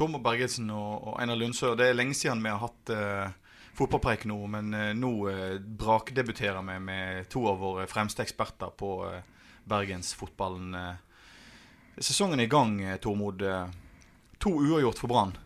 Tormod 0.00 0.22
Bergesen 0.24 0.70
og, 0.72 1.08
og 1.10 1.16
Einar 1.20 1.36
Lundsø. 1.36 1.74
Det 1.76 1.90
er 1.90 1.96
lenge 1.98 2.16
siden 2.16 2.40
vi 2.40 2.48
har 2.48 2.62
hatt 2.62 2.92
uh, 2.96 3.58
fotballpreik 3.76 4.22
nå, 4.30 4.38
men 4.48 4.72
uh, 4.72 4.86
nå 4.96 5.10
uh, 5.28 5.58
brakdebuterer 5.60 6.64
vi 6.64 6.76
med 6.80 7.28
to 7.28 7.42
av 7.50 7.58
våre 7.60 7.84
fremste 7.90 8.24
eksperter 8.24 8.72
på 8.80 8.94
uh, 9.04 9.18
bergensfotballen. 9.68 10.72
Sesongen 12.00 12.40
er 12.40 12.48
i 12.48 12.50
gang, 12.50 12.80
Tormod. 13.04 13.44
To 14.40 14.54
uavgjort 14.56 15.02
for 15.02 15.12
Brann. 15.12 15.36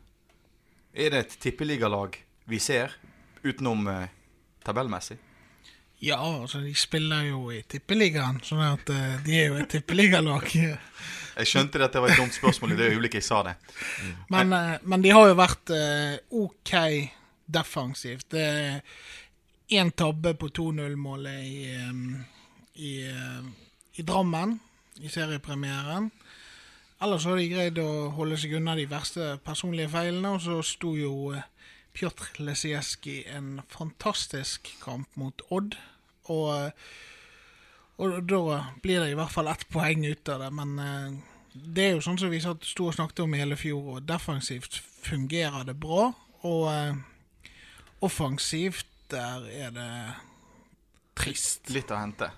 Er 0.94 1.10
det 1.10 1.24
et 1.24 1.34
tippeligalag 1.42 2.20
vi 2.46 2.62
ser, 2.62 2.94
utenom 3.42 3.90
tabellmessig? 4.62 5.18
Ja, 6.02 6.18
altså 6.40 6.60
de 6.60 6.74
spiller 6.74 7.22
jo 7.30 7.48
i 7.54 7.62
Tippeligaen, 7.68 8.40
sånn 8.44 8.62
at 8.66 8.90
uh, 8.92 9.18
de 9.24 9.36
er 9.38 9.52
jo 9.52 9.58
et 9.62 9.70
tippeligalag. 9.72 10.50
Jeg 11.38 11.50
skjønte 11.50 11.80
at 11.82 11.94
det 11.94 12.02
var 12.02 12.12
et 12.12 12.20
dumt 12.20 12.34
spørsmål 12.34 12.74
i 12.74 12.76
det 12.78 12.92
øyeblikket 12.92 13.18
jeg 13.18 13.26
sa 13.26 13.40
det. 13.42 13.54
Men, 14.30 14.52
uh, 14.54 14.76
men 14.86 15.02
de 15.02 15.10
har 15.10 15.26
jo 15.26 15.38
vært 15.38 15.72
uh, 15.74 16.12
OK 16.44 16.74
defensivt. 17.50 18.28
Det 18.30 18.44
er 18.44 18.76
én 19.74 19.90
tabbe 19.96 20.36
på 20.38 20.52
2-0-målet 20.54 21.40
i, 21.42 21.56
um, 21.88 22.20
i, 22.78 22.92
i 23.98 24.04
Drammen, 24.06 24.54
i 25.02 25.10
seriepremieren. 25.10 26.06
Ellers 27.02 27.26
har 27.26 27.40
de 27.40 27.48
greid 27.50 27.80
å 27.82 27.88
holde 28.14 28.38
seg 28.38 28.54
unna 28.60 28.76
de 28.78 28.86
verste 28.88 29.34
personlige 29.44 29.90
feilene, 29.92 30.36
og 30.36 30.44
så 30.44 30.60
sto 30.64 30.94
jo 30.96 31.34
Pjotr 31.94 32.40
Lesieski 32.42 33.20
en 33.30 33.60
fantastisk 33.70 34.68
kamp 34.82 35.08
mot 35.20 35.44
Odd. 35.54 35.76
Og, 36.32 36.72
og 38.02 38.16
da 38.30 38.58
blir 38.82 39.04
det 39.04 39.12
i 39.12 39.16
hvert 39.18 39.32
fall 39.34 39.50
ett 39.52 39.66
poeng 39.72 40.04
ut 40.08 40.28
av 40.34 40.42
det. 40.42 40.50
Men 40.58 40.74
eh, 40.82 41.16
det 41.54 41.84
er 41.88 41.92
jo 41.96 42.04
sånn 42.04 42.18
som 42.18 42.32
vi 42.32 42.40
satt- 42.42 42.66
sto 42.66 42.88
og 42.90 42.96
snakket 42.96 43.22
om 43.26 43.34
i 43.36 43.42
hele 43.44 43.58
fjor, 43.60 43.96
og 43.96 44.06
defensivt 44.08 44.80
fungerer 45.06 45.66
det 45.68 45.76
bra. 45.78 46.08
Og 46.44 46.64
eh, 46.72 46.94
offensivt, 48.04 48.88
der 49.12 49.44
er 49.52 49.74
det 49.76 49.90
trist. 51.14 51.70
Litt 51.70 51.92
å 51.94 52.00
hente. 52.00 52.30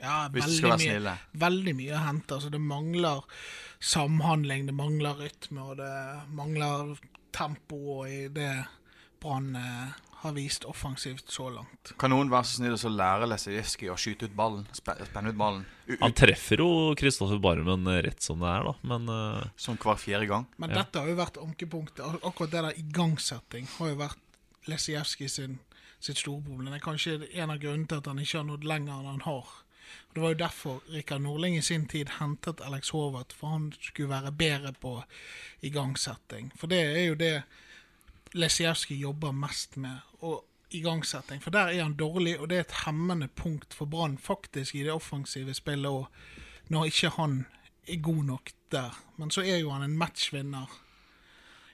Ja, 0.00 0.28
veldig 0.32 0.62
mye, 0.80 1.16
veldig 1.42 1.72
mye 1.76 1.96
å 1.98 2.04
hente. 2.06 2.36
Altså, 2.38 2.48
det 2.54 2.60
mangler 2.62 3.24
samhandling, 3.84 4.68
det 4.70 4.74
mangler 4.76 5.18
rytme, 5.26 5.64
og 5.72 5.76
det 5.80 5.90
mangler 6.36 6.94
tempo 7.36 8.04
i 8.08 8.28
det 8.32 8.52
Brann 9.20 9.56
eh, 9.56 9.92
har 10.20 10.32
vist 10.36 10.64
offensivt 10.68 11.30
så 11.32 11.46
langt. 11.52 11.92
Kan 12.00 12.12
noen 12.12 12.28
være 12.32 12.44
så 12.48 12.58
snill 12.58 12.74
å 12.76 12.90
lære 12.92 13.28
Lesijevskij 13.30 13.88
å 13.92 13.96
skyte 14.00 14.28
ut 14.28 14.34
ballen? 14.36 14.66
Spenne 14.76 15.30
ut 15.32 15.38
ballen? 15.40 15.62
U 15.88 15.96
Han 16.02 16.12
treffer 16.16 16.60
jo 16.60 16.68
Kristoffer 17.00 17.40
Barmen 17.40 17.88
rett 18.04 18.20
som 18.22 18.40
det 18.42 18.50
er, 18.52 18.66
da. 18.68 18.74
Men 18.92 19.08
eh, 19.08 19.46
som 19.56 19.78
hver 19.80 19.96
fjerde 20.00 20.28
gang? 20.28 20.44
Men 20.58 20.70
Ja. 20.74 20.82
dette 20.82 21.00
har 21.00 21.08
jo 21.08 21.16
vært 21.20 21.40
ankepunktet. 21.40 22.04
Akkurat 22.22 22.50
det 22.52 22.62
der 22.68 22.78
igangsetting 22.84 23.68
har 23.78 23.88
jo 23.94 24.00
vært 24.02 24.18
Lesijevskij 24.68 25.28
sin, 25.32 25.58
sitt 26.00 26.18
store 26.20 26.42
problem. 26.44 26.68
Det 26.68 26.80
er 26.82 26.84
kanskje 26.84 27.16
en 27.40 27.50
av 27.50 27.58
grunnene 27.62 27.88
til 27.88 27.96
at 28.02 28.06
han 28.12 28.18
ikke 28.20 28.38
har 28.42 28.44
nådd 28.50 28.64
lenger 28.68 28.98
enn 29.00 29.10
han 29.14 29.24
har. 29.24 29.48
Og 30.10 30.14
Det 30.14 30.22
var 30.22 30.34
jo 30.34 30.38
derfor 30.44 30.80
Rikard 30.92 31.22
Norling 31.24 31.56
i 31.56 31.62
sin 31.64 31.86
tid 31.88 32.08
hentet 32.20 32.60
Alex 32.60 32.90
Håvard, 32.94 33.32
for 33.32 33.48
han 33.56 33.72
skulle 33.80 34.12
være 34.12 34.30
bedre 34.36 34.72
på 34.76 34.98
igangsetting. 35.64 36.52
For 36.58 36.70
det 36.70 36.80
er 36.84 37.04
jo 37.08 37.16
det 37.18 37.34
Lesijevskij 38.32 38.96
jobber 38.96 39.32
mest 39.32 39.76
med. 39.76 39.98
Og 40.20 40.44
igangsetting. 40.70 41.42
For 41.42 41.50
der 41.50 41.72
er 41.72 41.82
han 41.82 41.96
dårlig, 41.96 42.38
og 42.40 42.50
det 42.50 42.56
er 42.56 42.60
et 42.60 42.78
hemmende 42.84 43.28
punkt 43.28 43.74
for 43.74 43.86
Brann 43.90 44.18
faktisk 44.18 44.74
i 44.74 44.84
det 44.86 44.92
offensive 44.92 45.54
spillet 45.54 45.90
òg, 45.90 46.06
når 46.68 46.84
ikke 46.84 47.10
han 47.16 47.46
er 47.88 48.02
god 48.02 48.24
nok 48.24 48.50
der. 48.70 48.94
Men 49.16 49.30
så 49.30 49.42
er 49.42 49.58
jo 49.58 49.70
han 49.70 49.82
en 49.82 49.98
matchvinner. 49.98 50.70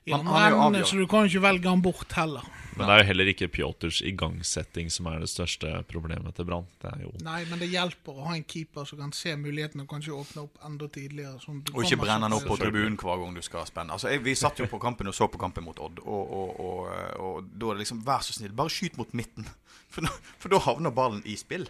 I 0.06 0.12
Han- 0.12 0.26
han 0.26 0.74
jo 0.74 0.84
så 0.86 0.96
du 1.00 1.06
kan 1.10 1.26
ikke 1.26 1.40
velge 1.42 1.68
han 1.68 1.82
bort 1.82 2.12
heller. 2.14 2.44
Men 2.76 2.86
det 2.86 2.92
er 2.94 2.98
jo 3.00 3.06
heller 3.08 3.28
ikke 3.32 3.48
Pjotrs 3.48 4.02
igangsetting 4.04 4.90
som 4.92 5.06
er 5.08 5.22
det 5.22 5.30
største 5.32 5.70
problemet 5.88 6.34
til 6.36 6.44
Brann. 6.44 6.66
Jo 7.00 7.10
Nei, 7.24 7.44
men 7.48 7.58
det 7.58 7.70
hjelper 7.72 8.12
å 8.20 8.26
ha 8.26 8.34
en 8.36 8.44
keeper 8.44 8.84
som 8.84 8.98
kan 9.00 9.12
se 9.16 9.32
mulighetene 9.34 9.82
og 9.86 9.88
kanskje 9.88 10.12
åpne 10.12 10.42
opp 10.44 10.58
enda 10.62 10.86
tidligere. 10.92 11.40
Sånn 11.40 11.62
du 11.64 11.72
Og 11.72 11.84
ikke 11.84 11.96
brenne 12.02 12.28
han 12.28 12.36
opp 12.36 12.44
på 12.44 12.58
tribunen 12.60 12.98
hver 13.00 13.16
gang 13.24 13.34
du 13.34 13.40
skal 13.42 13.64
spenne. 13.66 13.90
Altså, 13.96 14.10
jeg, 14.12 14.22
Vi 14.22 14.34
satt 14.34 14.58
jo 14.60 14.66
på 14.66 14.78
kampen 14.78 15.08
og 15.08 15.14
så 15.16 15.26
på 15.32 15.38
kampen 15.40 15.64
mot 15.64 15.78
Odd, 15.80 15.98
og, 16.04 16.30
og, 16.32 16.60
og, 16.60 16.92
og 17.18 17.48
da 17.58 17.70
er 17.72 17.74
det 17.80 17.86
liksom 17.86 18.04
Vær 18.04 18.20
så 18.20 18.36
snill, 18.36 18.52
bare 18.52 18.70
skyt 18.70 18.96
mot 19.00 19.12
midten. 19.16 19.48
For, 19.88 20.02
for 20.38 20.48
da 20.52 20.58
havner 20.58 20.90
ballen 20.92 21.22
i 21.24 21.34
spill. 21.40 21.66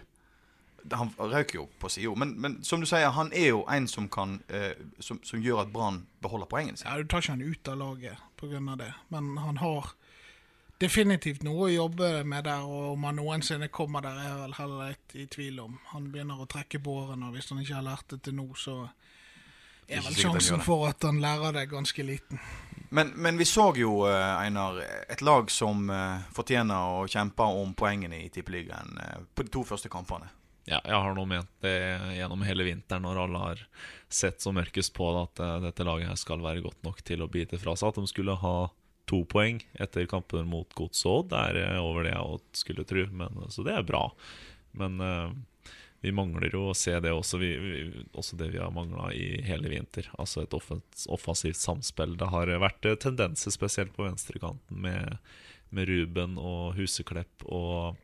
Han 0.95 1.11
røyk 1.19 1.55
jo 1.55 1.67
på 1.79 1.89
sida, 1.89 2.13
men, 2.15 2.35
men 2.41 2.59
som 2.63 2.79
du 2.79 2.87
sier, 2.87 3.09
han 3.11 3.31
er 3.35 3.49
jo 3.51 3.63
en 3.71 3.87
som 3.87 4.09
kan 4.09 4.37
eh, 4.47 4.77
som, 4.99 5.19
som 5.23 5.41
gjør 5.43 5.65
at 5.65 5.71
Brann 5.73 6.05
beholder 6.23 6.47
poengene 6.47 6.77
sine. 6.77 6.91
Ja, 6.91 7.01
Du 7.01 7.07
tar 7.11 7.25
ikke 7.25 7.35
han 7.35 7.41
ut 7.41 7.67
av 7.67 7.77
laget 7.77 8.27
pga. 8.37 8.75
det, 8.79 8.93
men 9.09 9.37
han 9.37 9.57
har 9.57 9.91
definitivt 10.81 11.43
noe 11.45 11.67
å 11.67 11.73
jobbe 11.73 12.23
med 12.23 12.45
der. 12.45 12.65
Og 12.65 12.93
om 12.93 13.03
han 13.07 13.19
noensinne 13.19 13.69
kommer 13.73 14.05
der, 14.05 14.19
er 14.21 14.29
jeg 14.29 14.39
vel 14.43 14.57
heller 14.59 14.93
litt 14.93 15.15
i 15.15 15.25
tvil 15.25 15.59
om. 15.65 15.77
Han 15.93 16.11
begynner 16.13 16.41
å 16.41 16.49
trekke 16.49 16.81
på 16.83 16.97
årene, 17.03 17.29
og 17.29 17.37
hvis 17.37 17.51
han 17.51 17.61
ikke 17.63 17.79
har 17.79 17.87
lært 17.87 18.09
det 18.13 18.21
til 18.27 18.37
nå, 18.37 18.47
så 18.55 18.79
er 19.87 20.03
vel 20.03 20.17
sjansen 20.19 20.63
for 20.65 20.87
at 20.89 21.03
han 21.07 21.21
lærer 21.23 21.55
det, 21.55 21.67
ganske 21.71 22.03
liten. 22.03 22.41
Men, 22.89 23.11
men 23.19 23.39
vi 23.39 23.45
så 23.45 23.71
jo, 23.75 24.05
eh, 24.07 24.41
Einar, 24.41 24.79
et 25.09 25.21
lag 25.21 25.49
som 25.51 25.89
eh, 25.91 26.27
fortjener 26.35 27.01
å 27.01 27.07
kjempe 27.11 27.43
om 27.43 27.73
poengene 27.75 28.21
i 28.23 28.29
Tippeligaen 28.31 28.99
eh, 29.03 29.17
på 29.35 29.43
de 29.43 29.51
to 29.51 29.63
første 29.67 29.91
kampene. 29.91 30.29
Ja, 30.67 30.81
jeg 30.83 30.99
har 30.99 31.13
nå 31.15 31.23
ment 31.29 31.51
det 31.63 31.77
gjennom 32.17 32.41
hele 32.43 32.65
vinteren, 32.67 33.05
når 33.07 33.21
alle 33.23 33.39
har 33.39 33.61
sett 34.11 34.43
så 34.43 34.51
mørkest 34.51 34.91
på 34.97 35.05
det, 35.15 35.21
at 35.29 35.41
eh, 35.43 35.59
dette 35.63 35.85
laget 35.87 36.09
her 36.11 36.19
skal 36.19 36.43
være 36.43 36.63
godt 36.65 36.81
nok 36.83 36.99
til 37.07 37.23
å 37.23 37.29
bite 37.31 37.59
fra 37.61 37.75
seg. 37.79 37.93
At 37.93 38.01
de 38.01 38.11
skulle 38.11 38.35
ha 38.41 38.57
to 39.07 39.21
poeng 39.31 39.61
etter 39.79 40.09
kampen 40.11 40.49
mot 40.51 40.73
Gods 40.75 41.05
Odd, 41.07 41.31
er 41.31 41.61
eh, 41.61 41.77
over 41.79 42.03
det 42.03 42.11
jeg 42.11 42.41
skulle 42.59 42.83
tro. 42.87 43.05
Men, 43.15 43.39
eh, 43.45 43.53
så 43.53 43.63
det 43.63 43.77
er 43.77 43.85
bra. 43.87 44.09
Men 44.77 44.99
uh, 44.99 45.31
vi 46.03 46.11
mangler 46.13 46.51
jo 46.53 46.65
å 46.69 46.75
se 46.77 46.91
det 47.01 47.13
også, 47.15 47.39
vi, 47.41 47.53
vi, 47.57 47.77
også 48.11 48.37
det 48.37 48.51
vi 48.51 48.59
har 48.61 48.73
mangla 48.75 49.07
i 49.15 49.39
hele 49.47 49.71
vinter. 49.71 50.09
Altså 50.19 50.43
et 50.43 50.53
offensivt 50.53 51.57
samspill. 51.61 52.17
Det 52.19 52.27
har 52.33 52.51
vært 52.61 52.91
tendenser, 53.01 53.55
spesielt 53.55 53.95
på 53.95 54.05
venstrekanten, 54.05 54.83
med, 54.83 55.15
med 55.71 55.89
Ruben 55.89 56.35
og 56.37 56.75
Huseklepp 56.77 57.47
og 57.47 57.95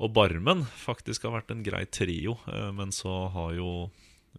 og 0.00 0.14
Barmen 0.16 0.64
faktisk 0.80 1.26
har 1.26 1.34
vært 1.34 1.52
en 1.52 1.64
grei 1.64 1.84
trio, 1.92 2.38
eh, 2.48 2.70
men 2.72 2.92
så 2.94 3.12
har 3.34 3.52
jo 3.58 3.72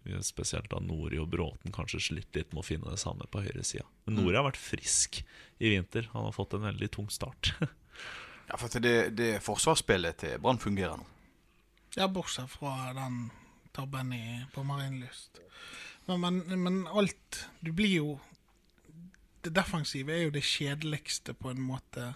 eh, 0.02 0.18
spesielt 0.26 0.70
da 0.72 0.80
Nori 0.82 1.20
og 1.22 1.30
Bråten 1.30 1.74
kanskje 1.74 2.02
slitt 2.08 2.34
litt 2.34 2.50
med 2.50 2.64
å 2.64 2.66
finne 2.66 2.90
det 2.90 2.98
samme 3.02 3.28
på 3.30 3.44
høyresida. 3.44 3.86
Men 4.06 4.18
Nori 4.18 4.38
har 4.38 4.48
vært 4.48 4.60
frisk 4.60 5.22
i 5.62 5.70
vinter. 5.76 6.08
Han 6.16 6.26
har 6.26 6.34
fått 6.34 6.58
en 6.58 6.66
veldig 6.66 6.90
tung 6.98 7.10
start. 7.12 7.54
Ja, 8.48 8.58
for 8.58 8.82
det, 8.82 9.14
det 9.16 9.38
forsvarsspillet 9.40 10.18
til 10.18 10.40
Brann 10.42 10.58
fungerer 10.60 10.98
nå. 10.98 11.06
Ja, 11.94 12.08
bortsett 12.10 12.50
fra 12.50 12.90
den 12.92 13.30
tabben 13.72 14.10
i, 14.12 14.42
på 14.52 14.64
Marienlyst. 14.66 15.38
Men, 16.04 16.20
men, 16.20 16.42
men 16.60 16.80
alt 16.90 17.44
Du 17.60 17.70
blir 17.72 17.92
jo 17.94 18.08
Det 19.40 19.52
defensive 19.54 20.12
er 20.12 20.24
jo 20.24 20.34
det 20.34 20.42
kjedeligste 20.42 21.32
på 21.38 21.52
en 21.52 21.62
måte 21.62 22.08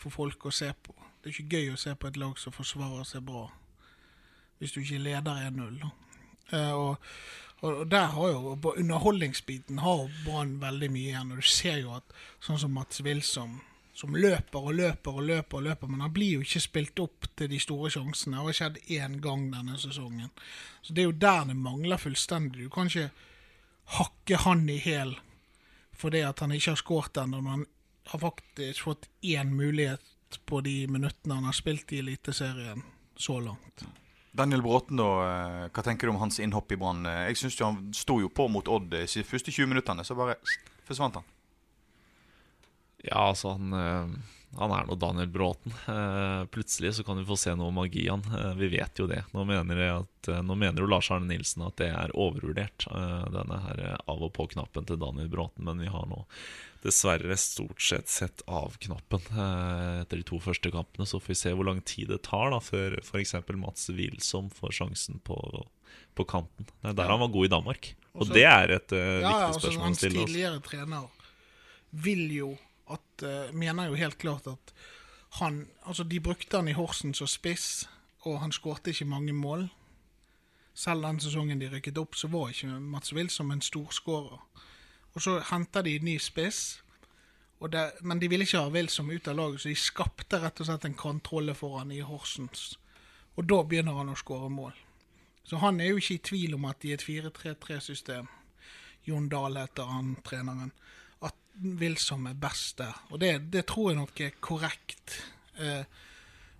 for 0.00 0.14
folk 0.14 0.48
å 0.48 0.54
se 0.54 0.72
på. 0.82 0.94
Det 1.18 1.30
er 1.30 1.34
ikke 1.34 1.58
gøy 1.58 1.72
å 1.74 1.80
se 1.80 1.94
på 1.98 2.08
et 2.08 2.18
lag 2.20 2.38
som 2.38 2.54
forsvarer 2.54 3.06
seg 3.08 3.24
bra, 3.26 3.48
hvis 4.58 4.74
du 4.74 4.80
ikke 4.82 5.02
leder 5.02 5.42
1-0. 5.48 5.80
Eh, 6.54 6.72
og, 6.72 7.08
og, 7.60 7.82
der 7.90 8.12
har 8.14 8.30
jo 8.32 8.54
på 8.62 8.74
underholdningsbiten 8.78 9.82
har 9.82 10.06
Brann 10.24 10.58
veldig 10.62 10.90
mye 10.94 11.12
igjen. 11.12 11.32
Og 11.34 11.42
du 11.42 11.48
ser 11.48 11.82
jo 11.82 11.96
at 11.98 12.14
sånn 12.44 12.60
som 12.62 12.74
Mats 12.74 13.02
Wilsom 13.04 13.58
som 13.98 14.14
løper 14.14 14.62
og 14.62 14.76
løper 14.78 15.16
og 15.16 15.24
løper, 15.26 15.58
og 15.58 15.64
løper, 15.66 15.88
men 15.90 16.04
han 16.04 16.12
blir 16.14 16.36
jo 16.36 16.44
ikke 16.44 16.62
spilt 16.62 17.00
opp 17.02 17.26
til 17.34 17.48
de 17.50 17.58
store 17.58 17.90
sjansene. 17.90 18.36
Det 18.36 18.44
har 18.44 18.58
skjedd 18.60 18.76
én 18.94 19.16
gang 19.24 19.48
denne 19.50 19.78
sesongen. 19.82 20.30
Så 20.86 20.94
det 20.94 21.02
er 21.02 21.08
jo 21.08 21.16
der 21.24 21.48
det 21.48 21.56
mangler 21.58 21.98
fullstendig. 21.98 22.68
Du 22.68 22.70
kan 22.70 22.86
ikke 22.86 23.08
hakke 23.98 24.38
han 24.44 24.68
i 24.70 24.78
hæl 24.84 25.16
fordi 25.98 26.20
at 26.22 26.38
han 26.38 26.52
ikke 26.54 26.70
har 26.70 26.78
skåret 26.78 27.18
ennå, 27.18 27.40
når 27.42 27.50
han 27.50 27.64
har 28.12 28.20
faktisk 28.22 28.84
fått 28.86 29.08
én 29.26 29.50
mulighet 29.50 30.04
på 30.46 30.60
de 30.64 30.86
minuttene 30.86 31.34
han 31.38 31.44
har 31.48 31.56
spilt 31.56 31.92
i 31.92 31.98
Eliteserien 32.02 32.82
så 33.16 33.38
langt. 33.40 33.84
Daniel 34.38 34.62
Bråten, 34.62 34.96
da, 35.00 35.06
eh, 35.24 35.68
hva 35.72 35.82
tenker 35.82 36.06
du 36.06 36.12
om 36.12 36.20
hans 36.20 36.38
innhopp 36.38 36.70
i 36.72 36.76
Brann? 36.76 37.06
Eh, 37.06 37.28
Jeg 37.28 37.36
syns 37.40 37.58
han 37.64 37.92
sto 37.94 38.20
jo 38.20 38.28
på 38.28 38.48
mot 38.50 38.68
Odd 38.68 38.90
de 38.90 39.06
første 39.24 39.50
20 39.50 39.66
minuttene, 39.66 40.04
så 40.04 40.14
bare 40.14 40.36
forsvant 40.86 41.14
han. 41.14 41.24
Ja, 43.02 43.28
altså, 43.30 43.56
han, 43.56 43.72
eh, 43.72 44.06
han 44.56 44.72
er 44.72 44.86
nå 44.88 44.94
Daniel 44.98 45.28
Bråten. 45.28 45.72
Eh, 45.86 46.44
plutselig 46.50 46.94
så 46.96 47.04
kan 47.04 47.18
vi 47.20 47.24
få 47.28 47.36
se 47.38 47.52
noe 47.54 47.70
magi 47.74 48.06
han. 48.08 48.22
Eh, 48.32 48.54
vi 48.56 48.68
vet 48.72 48.98
jo 48.98 49.06
det. 49.06 49.24
Nå 49.34 49.44
mener, 49.46 49.82
at, 50.00 50.28
eh, 50.32 50.40
nå 50.42 50.56
mener 50.56 50.80
jo 50.82 50.88
Lars 50.88 51.10
Arne 51.10 51.28
Nilsen 51.28 51.66
at 51.66 51.76
det 51.76 51.90
er 51.92 52.14
overvurdert, 52.16 52.86
denne 53.34 53.58
her 53.66 53.82
eh, 53.90 53.96
av 54.08 54.22
og 54.24 54.32
på-knappen 54.38 54.86
til 54.88 54.96
Daniel 54.98 55.28
Bråten. 55.28 55.64
Men 55.68 55.78
vi 55.84 55.90
har 55.92 56.06
nå 56.08 56.24
dessverre 56.82 57.36
stort 57.36 57.82
sett 57.82 58.08
sett 58.08 58.42
av-knappen 58.46 59.20
etter 60.00 60.16
de 60.16 60.22
to 60.26 60.38
første 60.40 60.70
kampene. 60.72 61.06
Så 61.10 61.18
får 61.20 61.32
vi 61.34 61.38
se 61.42 61.52
hvor 61.52 61.66
lang 61.66 61.80
tid 61.82 62.08
det 62.08 62.22
tar 62.22 62.50
da 62.54 62.60
før 62.62 62.98
f.eks. 63.02 63.34
Mats 63.58 63.88
Wilsom 63.90 64.48
får 64.54 64.76
sjansen 64.78 65.18
på, 65.26 65.36
på 66.14 66.24
kanten. 66.30 66.68
Det 66.80 66.92
er 66.94 66.98
der 67.02 67.10
han 67.10 67.20
var 67.20 67.32
god 67.34 67.44
i 67.50 67.52
Danmark. 67.52 67.90
Og 68.14 68.22
Også- 68.24 68.34
det 68.34 68.44
er 68.46 68.70
et 68.78 68.92
Ja, 68.94 69.20
ja, 69.20 69.50
viktig 69.50 69.60
spørsmål 69.60 69.82
å 69.82 69.86
hans 69.90 69.98
stille. 69.98 70.18
altså. 70.22 70.26
tidligere 70.32 70.62
trener 70.62 71.08
vil 71.92 72.24
jo 72.36 72.48
at 72.94 73.24
eh, 73.26 73.54
Mener 73.54 73.88
jo 73.88 73.98
helt 73.98 74.18
klart 74.18 74.46
at 74.46 74.72
han 75.40 75.66
Altså, 75.86 76.04
de 76.04 76.20
brukte 76.20 76.56
han 76.56 76.68
i 76.68 76.76
Horsen 76.76 77.14
som 77.14 77.26
spiss, 77.26 77.88
og 78.24 78.40
han 78.40 78.52
skårte 78.52 78.90
ikke 78.90 79.04
mange 79.04 79.32
mål. 79.32 79.68
Selv 80.74 81.02
den 81.02 81.20
sesongen 81.20 81.60
de 81.60 81.68
rykket 81.70 81.98
opp, 81.98 82.14
så 82.14 82.28
var 82.28 82.48
ikke 82.48 82.80
Mats 82.80 83.12
Wilsom 83.14 83.50
en 83.50 83.62
storskårer. 83.62 84.38
Og 85.14 85.22
så 85.22 85.40
henta 85.50 85.82
de 85.82 85.98
ny 85.98 86.18
spiss, 86.18 86.82
det, 87.66 87.90
men 88.00 88.20
de 88.20 88.28
ville 88.30 88.46
ikke 88.46 88.60
ha 88.62 88.70
Wilsom 88.70 89.10
ut 89.10 89.28
av 89.28 89.36
laget, 89.36 89.60
så 89.60 89.68
de 89.68 89.74
skapte 89.74 90.38
rett 90.38 90.60
og 90.60 90.68
slett 90.68 90.84
en 90.86 90.94
kantrolle 90.94 91.56
for 91.58 91.80
han 91.80 91.90
i 91.90 92.04
Horsens. 92.06 92.76
Og 93.34 93.48
da 93.50 93.62
begynner 93.66 93.98
han 93.98 94.12
å 94.12 94.18
skåre 94.18 94.50
mål. 94.52 94.76
Så 95.42 95.58
han 95.58 95.80
er 95.80 95.90
jo 95.90 95.98
ikke 95.98 96.14
i 96.14 96.26
tvil 96.30 96.54
om 96.54 96.68
at 96.68 96.84
i 96.84 96.92
et 96.94 97.02
4-3-3-system 97.02 98.28
Jon 99.08 99.28
Dahl 99.32 99.56
heter 99.56 99.88
han 99.88 100.14
treneren. 100.26 100.70
At 101.58 101.80
Wilsom 101.80 102.26
er 102.30 102.36
best 102.38 102.78
der. 102.78 102.94
Og 103.10 103.20
det, 103.20 103.52
det 103.52 103.66
tror 103.66 103.90
jeg 103.90 103.98
nok 103.98 104.20
er 104.20 104.36
korrekt. 104.40 105.18
Eh, 105.58 105.84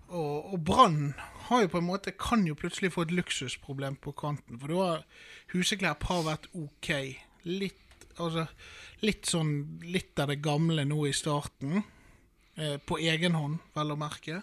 og 0.08 0.54
og 0.54 0.64
Brann 0.64 1.14
har 1.48 1.62
jo 1.62 1.70
på 1.72 1.78
en 1.78 1.86
måte 1.88 2.12
kan 2.16 2.46
jo 2.46 2.56
plutselig 2.58 2.92
få 2.92 3.06
et 3.06 3.12
luksusproblem 3.12 3.96
på 3.96 4.12
kanten. 4.12 4.58
For 4.60 4.74
har 4.74 5.04
Huseklepp 5.52 6.02
har 6.08 6.24
vært 6.26 6.48
OK. 6.54 6.90
Litt, 7.44 8.08
altså, 8.18 8.46
litt 9.00 9.28
sånn 9.28 9.80
litt 9.84 10.18
av 10.18 10.32
det 10.32 10.40
gamle 10.44 10.84
nå 10.84 11.06
i 11.08 11.14
starten. 11.16 11.82
Eh, 12.56 12.76
på 12.76 12.98
egen 12.98 13.36
hånd, 13.38 13.60
vel 13.74 13.94
å 13.94 14.00
merke. 14.00 14.42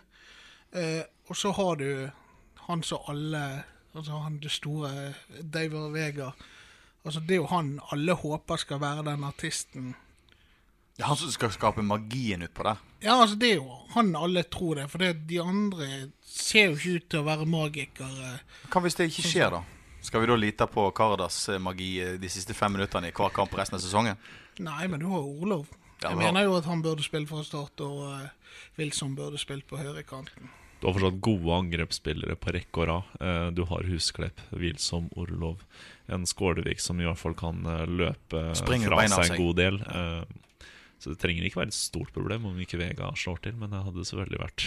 Eh, 0.72 1.04
og 1.28 1.38
så 1.38 1.52
har 1.52 1.76
du 1.82 1.90
han 2.68 2.84
som 2.84 3.06
alle 3.12 3.66
Altså 3.96 4.18
han 4.20 4.42
det 4.44 4.52
store 4.52 5.14
Daver 5.40 5.88
Vega. 5.94 6.34
Altså 7.06 7.22
Det 7.24 7.38
er 7.38 7.40
jo 7.40 7.48
han 7.48 7.78
alle 7.96 8.12
håper 8.12 8.60
skal 8.60 8.82
være 8.82 9.06
den 9.08 9.24
artisten. 9.24 9.94
Det 10.96 11.04
er 11.04 11.10
han 11.10 11.18
som 11.20 11.32
skal 11.34 11.52
skape 11.52 11.84
magien 11.84 12.46
utpå 12.46 12.64
der. 12.64 12.78
Ja, 13.04 13.18
altså 13.22 13.36
Det 13.40 13.50
er 13.52 13.58
jo 13.60 13.74
han 13.96 14.14
alle 14.16 14.44
tror 14.48 14.76
det. 14.80 14.86
For 14.92 15.02
det, 15.04 15.10
de 15.28 15.42
andre 15.44 15.88
ser 16.24 16.70
jo 16.72 16.78
ikke 16.78 16.94
ut 17.02 17.08
til 17.12 17.20
å 17.20 17.26
være 17.28 17.48
magikere. 17.52 18.30
Hva 18.72 18.82
hvis 18.86 18.96
det 18.96 19.10
ikke 19.12 19.26
skjer, 19.28 19.50
da? 19.58 19.64
Skal 20.06 20.22
vi 20.24 20.30
da 20.30 20.36
lite 20.40 20.68
på 20.72 20.86
Karadas 20.96 21.38
eh, 21.50 21.58
magi 21.60 21.96
eh, 22.04 22.16
de 22.22 22.30
siste 22.30 22.54
fem 22.56 22.72
minuttene 22.78 23.10
i 23.10 23.16
hver 23.16 23.32
kamp 23.34 23.56
resten 23.58 23.76
av 23.80 23.82
sesongen? 23.84 24.20
Nei, 24.64 24.86
men 24.88 25.02
du 25.02 25.08
har 25.10 25.24
jo 25.26 25.34
Orlov. 25.42 25.66
Ja, 26.04 26.10
Jeg 26.12 26.18
men- 26.20 26.28
mener 26.28 26.44
jo 26.46 26.56
at 26.60 26.66
han 26.70 26.84
burde 26.86 27.04
spille 27.04 27.28
fra 27.28 27.42
start, 27.44 27.82
og 27.82 28.04
uh, 28.06 28.54
Wilson 28.78 29.16
burde 29.18 29.40
spilt 29.42 29.66
på 29.68 29.80
høyrekanten. 29.80 30.48
Du 30.80 30.88
har 30.88 30.94
fortsatt 30.96 31.20
gode 31.24 31.56
angrepsspillere 31.58 32.36
på 32.38 32.54
rekke 32.54 32.84
og 32.84 32.88
rad. 32.92 33.12
Eh, 33.20 33.50
Du 33.58 33.64
har 33.66 33.84
Husklepp, 33.90 34.40
Wilsom, 34.52 35.10
Orlov. 35.18 35.64
En 36.08 36.26
Skålevik 36.30 36.80
som 36.84 37.00
i 37.02 37.08
hvert 37.08 37.18
fall 37.20 37.34
kan 37.34 37.64
løpe 37.90 38.52
Springer 38.56 38.94
fra 38.94 39.08
seg 39.10 39.32
en 39.34 39.42
god 39.42 39.56
del. 39.58 39.82
Eh, 39.82 40.24
Så 41.00 41.12
det 41.12 41.20
trenger 41.20 41.44
ikke 41.46 41.60
være 41.60 41.68
et 41.74 41.78
stort 41.78 42.12
problem 42.16 42.46
om 42.48 42.60
ikke 42.64 42.78
Vega 42.80 43.10
slår 43.20 43.42
til, 43.44 43.56
men 43.60 43.70
det 43.74 43.82
hadde 43.84 44.06
selvfølgelig 44.08 44.40
vært 44.42 44.64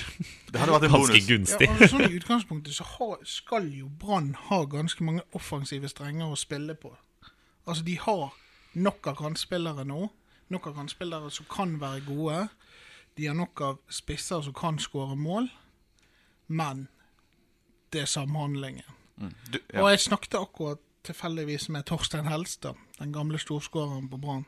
Det 0.52 0.60
hadde 0.60 0.74
vært 0.74 0.84
en 0.88 0.92
ganske 0.92 1.14
bonus. 1.14 1.28
gunstig. 1.30 1.68
Ja, 1.68 1.76
altså, 1.78 1.88
sånn 1.94 2.04
I 2.12 2.18
utgangspunktet 2.20 2.76
så 2.76 2.84
har, 2.84 3.14
skal 3.24 3.70
jo 3.74 3.88
Brann 4.02 4.34
ha 4.50 4.58
ganske 4.68 5.04
mange 5.08 5.24
offensive 5.34 5.88
strenger 5.88 6.28
å 6.28 6.36
spille 6.38 6.76
på. 6.78 6.92
Altså, 7.66 7.82
de 7.84 7.96
har 8.04 8.36
nok 8.78 9.08
av 9.10 9.16
kantspillere 9.22 9.86
nå. 9.88 10.10
Nok 10.52 10.68
av 10.70 10.76
kantspillere 10.82 11.30
som 11.32 11.48
kan 11.50 11.74
være 11.80 12.04
gode. 12.06 12.44
De 13.18 13.26
har 13.26 13.34
nok 13.36 13.60
av 13.64 13.80
spisser 13.92 14.44
som 14.44 14.54
kan 14.56 14.78
skåre 14.80 15.16
mål. 15.18 15.48
Men 16.46 16.86
det 17.92 18.04
er 18.04 18.12
samhandlingen. 18.12 18.84
Du, 19.50 19.58
Og 19.80 19.88
jeg 19.90 20.04
snakket 20.04 20.36
akkurat 20.38 20.80
tilfeldigvis 21.08 21.68
med 21.72 21.86
Torstein 21.88 22.28
Helstad, 22.28 22.76
den 23.00 23.12
gamle 23.16 23.40
storskåreren 23.40 24.06
på 24.12 24.20
Brann. 24.20 24.44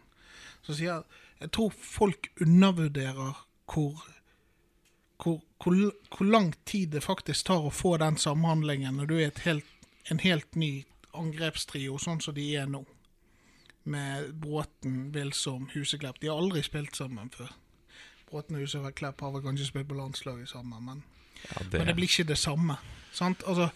Så 0.67 0.77
sier 0.77 0.93
jeg 0.93 1.21
jeg 1.41 1.53
tror 1.57 1.73
folk 1.73 2.29
undervurderer 2.41 3.39
hvor, 3.73 4.03
hvor, 5.23 5.41
hvor, 5.63 5.93
hvor 6.17 6.27
lang 6.27 6.55
tid 6.65 6.93
det 6.93 7.03
faktisk 7.05 7.47
tar 7.49 7.65
å 7.65 7.73
få 7.73 7.97
den 8.03 8.19
samhandlingen 8.21 9.01
når 9.01 9.09
du 9.09 9.17
er 9.25 9.45
helt, 9.47 9.65
en 10.13 10.21
helt 10.21 10.55
ny 10.55 10.85
angrepstrio, 11.17 11.97
sånn 11.99 12.21
som 12.21 12.37
de 12.37 12.45
er 12.61 12.69
nå. 12.69 12.85
Med 13.91 14.35
Bråten, 14.37 15.09
Wilsom, 15.15 15.71
Huseklepp. 15.73 16.21
De 16.21 16.29
har 16.29 16.39
aldri 16.39 16.61
spilt 16.63 16.99
sammen 16.99 17.33
før. 17.33 17.49
Bråten 18.29 18.59
og 18.59 18.67
Huseklepp 18.67 19.25
har 19.25 19.33
vel 19.35 19.47
kanskje 19.49 19.71
spilt 19.71 19.89
på 19.89 19.97
landslaget 19.99 20.53
sammen, 20.53 20.85
men 20.85 21.03
Ja, 21.41 21.63
men 21.73 21.87
det 21.89 21.95
blir 21.97 22.05
ikke 22.05 22.29
det 22.29 22.37
samme. 22.37 22.77
Sant? 23.17 23.41
Altså, 23.49 23.71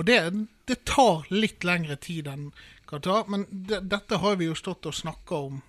og 0.00 0.06
det, 0.08 0.46
det 0.64 0.78
tar 0.88 1.28
litt 1.28 1.66
lengre 1.68 1.98
tid 2.00 2.30
enn 2.32 2.46
Qatar, 2.88 2.96
det 2.96 3.04
tar. 3.04 3.28
Men 3.28 3.44
det, 3.50 3.82
dette 3.92 4.18
har 4.22 4.38
vi 4.40 4.48
jo 4.48 4.56
stått 4.56 4.88
og 4.88 4.96
snakka 4.96 5.42
om 5.50 5.60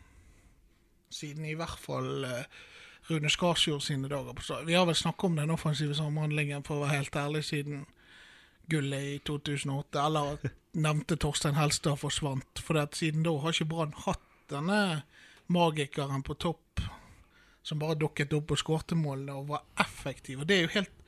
siden 1.11 1.45
i 1.45 1.55
hvert 1.59 1.79
fall 1.79 2.25
eh, 2.27 2.59
Rune 3.09 3.29
Skarsjord 3.29 3.81
sine 3.83 4.09
dager. 4.09 4.33
på 4.33 4.41
stadion. 4.41 4.67
Vi 4.67 4.73
har 4.73 4.85
vel 4.85 4.95
snakka 4.95 5.27
om 5.27 5.35
den 5.35 5.51
offensive 5.51 5.95
samhandlingen, 5.95 6.63
for 6.63 6.77
å 6.77 6.85
være 6.85 7.01
helt 7.01 7.15
ærlig, 7.15 7.43
siden 7.45 7.85
gullet 8.71 9.03
i 9.03 9.19
2008. 9.27 10.05
Eller 10.05 10.51
nevnte 10.73 11.17
Torstein 11.17 11.57
Helstad 11.59 11.99
forsvant. 11.99 12.61
For 12.63 12.79
siden 12.95 13.25
da 13.27 13.35
har 13.41 13.55
ikke 13.55 13.69
Brann 13.73 13.97
hatt 14.05 14.27
denne 14.51 15.03
magikeren 15.51 16.23
på 16.23 16.35
topp 16.39 16.83
som 17.63 17.79
bare 17.79 17.99
dukket 17.99 18.33
opp 18.33 18.53
og 18.53 18.59
skårte 18.59 18.97
målene 18.97 19.35
og 19.37 19.51
var 19.51 19.65
effektiv. 19.79 20.41
Og 20.41 20.49
det 20.49 20.57
er 20.57 20.65
jo 20.65 20.75
helt 20.79 21.00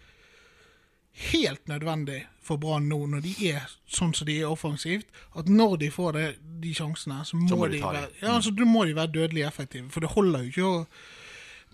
helt 1.13 1.67
nødvendig 1.67 2.23
for 2.43 2.59
Brann 2.59 2.89
nå, 2.91 2.99
når 3.07 3.23
de 3.23 3.33
er 3.53 3.67
sånn 3.87 4.13
som 4.17 4.27
de 4.27 4.39
er 4.41 4.51
offensivt, 4.51 5.07
at 5.39 5.49
når 5.49 5.77
de 5.85 5.91
får 5.93 6.15
det, 6.17 6.29
de 6.63 6.73
sjansene, 6.75 7.21
så 7.25 7.37
må, 7.39 7.47
Så 7.49 7.59
må 7.59 7.67
de 7.69 7.77
de, 7.77 7.83
være, 7.83 8.07
ja, 8.21 8.35
altså, 8.35 8.51
må 8.65 8.85
de 8.85 8.95
være 8.97 9.13
dødelig 9.13 9.45
effektive. 9.47 9.89
For 9.93 10.03
det 10.03 10.15
holder 10.15 10.43
jo 10.43 10.51
ikke 10.51 10.71
å 10.71 10.79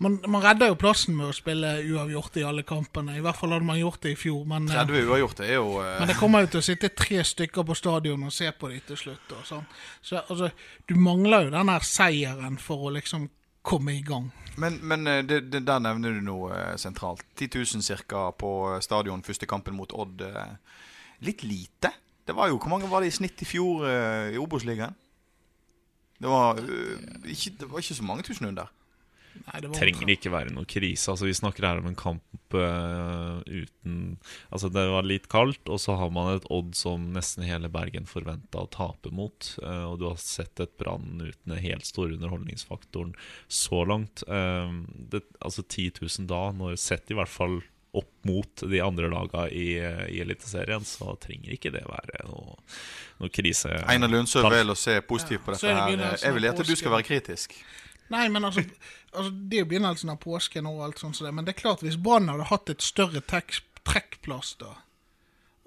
man, 0.00 0.14
man 0.32 0.40
redder 0.40 0.70
jo 0.70 0.76
plassen 0.80 1.12
med 1.12 1.28
å 1.28 1.34
spille 1.36 1.74
uavgjort 1.84 2.38
i 2.40 2.44
alle 2.48 2.62
kampene. 2.64 3.18
I 3.18 3.24
hvert 3.24 3.36
fall 3.36 3.52
hadde 3.52 3.66
man 3.68 3.76
gjort 3.76 4.00
det 4.06 4.14
i 4.14 4.16
fjor. 4.16 4.46
Men, 4.48 4.70
eh, 4.70 4.78
30 4.78 5.10
uavgjort 5.10 5.42
det 5.42 5.48
er 5.50 5.58
jo 5.58 5.74
uh... 5.74 5.88
men 6.00 6.08
det 6.08 6.16
kommer 6.16 6.46
jo 6.46 6.48
til 6.54 6.62
å 6.62 6.64
sitte 6.64 6.88
tre 6.96 7.18
stykker 7.28 7.66
på 7.68 7.76
stadion 7.76 8.24
og 8.24 8.32
se 8.32 8.48
på 8.48 8.70
dem 8.72 8.80
til 8.86 9.00
slutt. 9.02 9.34
Og 9.36 9.42
sånn. 9.44 9.66
Så 10.00 10.22
altså, 10.22 10.48
du 10.88 10.94
mangler 10.96 11.44
jo 11.44 11.52
den 11.52 11.72
her 11.74 11.84
seieren 11.84 12.56
for 12.64 12.88
å 12.88 12.94
liksom 12.96 13.28
komme 13.62 13.94
i 13.96 14.02
gang. 14.06 14.30
Men, 14.60 14.78
men 14.82 15.06
eh, 15.06 15.22
det, 15.24 15.40
det, 15.52 15.62
der 15.66 15.80
nevner 15.82 16.16
du 16.16 16.20
noe 16.24 16.50
eh, 16.56 16.76
sentralt. 16.80 17.22
10 17.38 17.50
000 17.76 18.04
ca. 18.08 18.30
på 18.36 18.50
stadion 18.84 19.22
første 19.22 19.46
kampen 19.46 19.76
mot 19.76 19.92
Odd. 19.92 20.20
eh, 20.26 20.80
Litt 21.20 21.42
lite. 21.44 21.92
Det 22.26 22.34
var 22.36 22.48
jo, 22.48 22.56
Hvor 22.56 22.70
mange 22.72 22.88
var 22.90 23.00
det 23.04 23.10
i 23.10 23.16
snitt 23.16 23.42
i 23.42 23.48
fjor 23.48 23.82
i 24.32 24.38
Obos-ligaen? 24.40 24.94
Det, 26.20 26.28
det 27.58 27.68
var 27.68 27.80
ikke 27.82 27.96
så 27.96 28.04
mange 28.06 28.22
tusen 28.24 28.46
under. 28.48 28.70
Nei, 29.50 29.60
det 29.64 29.70
trenger 29.74 30.12
ikke 30.12 30.32
være 30.32 30.52
noe 30.54 30.68
krise. 30.68 31.10
Altså, 31.12 31.26
vi 31.26 31.34
snakker 31.36 31.66
her 31.66 31.80
om 31.80 31.88
en 31.90 31.98
kamp 31.98 32.54
uh, 32.54 33.40
uten 33.46 34.18
Altså, 34.50 34.70
det 34.72 34.84
var 34.90 35.06
litt 35.06 35.26
kaldt, 35.32 35.62
og 35.70 35.80
så 35.82 35.96
har 35.98 36.12
man 36.14 36.34
et 36.36 36.46
Odd 36.52 36.76
som 36.78 37.08
nesten 37.14 37.46
hele 37.46 37.70
Bergen 37.72 38.06
forventa 38.10 38.62
å 38.62 38.70
tape 38.70 39.12
mot. 39.14 39.52
Uh, 39.62 39.90
og 39.90 39.98
du 40.02 40.06
har 40.10 40.20
sett 40.22 40.62
et 40.62 40.76
Brann 40.80 41.18
uten 41.22 41.54
den 41.54 41.64
helt 41.64 41.88
store 41.88 42.14
underholdningsfaktoren 42.18 43.16
så 43.48 43.84
langt. 43.88 44.24
Uh, 44.30 44.82
det, 45.10 45.24
altså 45.40 45.66
10 45.66 46.00
000 46.02 46.30
da, 46.30 46.48
når 46.56 46.78
sett 46.80 47.10
i 47.10 47.18
hvert 47.18 47.32
fall 47.32 47.60
opp 47.90 48.10
mot 48.22 48.62
de 48.70 48.78
andre 48.80 49.08
laga 49.10 49.48
i, 49.50 49.74
i 50.14 50.20
Eliteserien, 50.22 50.84
så 50.86 51.16
trenger 51.18 51.56
ikke 51.56 51.72
det 51.74 51.82
være 51.88 52.22
noe, 52.28 52.54
noe 53.18 53.32
krise. 53.34 53.72
Einar 53.90 54.12
Lundsø 54.12 54.44
vel 54.44 54.60
velger 54.60 54.76
å 54.76 54.78
se 54.78 54.94
positivt 55.08 55.42
på 55.46 55.56
dette. 55.56 55.72
er 55.72 55.96
her. 55.98 56.18
Jeg 56.22 56.36
vil 56.36 56.50
at 56.52 56.62
du 56.62 56.74
skal 56.78 56.94
være 56.94 57.08
kritisk. 57.08 57.56
Nei, 58.10 58.26
men 58.28 58.44
altså, 58.44 58.64
altså 59.12 59.30
Det 59.30 59.58
er 59.58 59.64
jo 59.64 59.70
begynnelsen 59.70 60.12
av 60.12 60.20
påsken 60.22 60.68
og 60.70 60.84
alt 60.84 61.02
sånt. 61.02 61.20
Men 61.22 61.46
det 61.46 61.54
er 61.54 61.62
klart, 61.62 61.84
hvis 61.86 61.98
Brann 62.00 62.30
hadde 62.30 62.48
hatt 62.50 62.72
et 62.72 62.82
større 62.82 63.22
trekk, 63.22 63.60
trekkplass 63.86 64.56
da, 64.60 64.74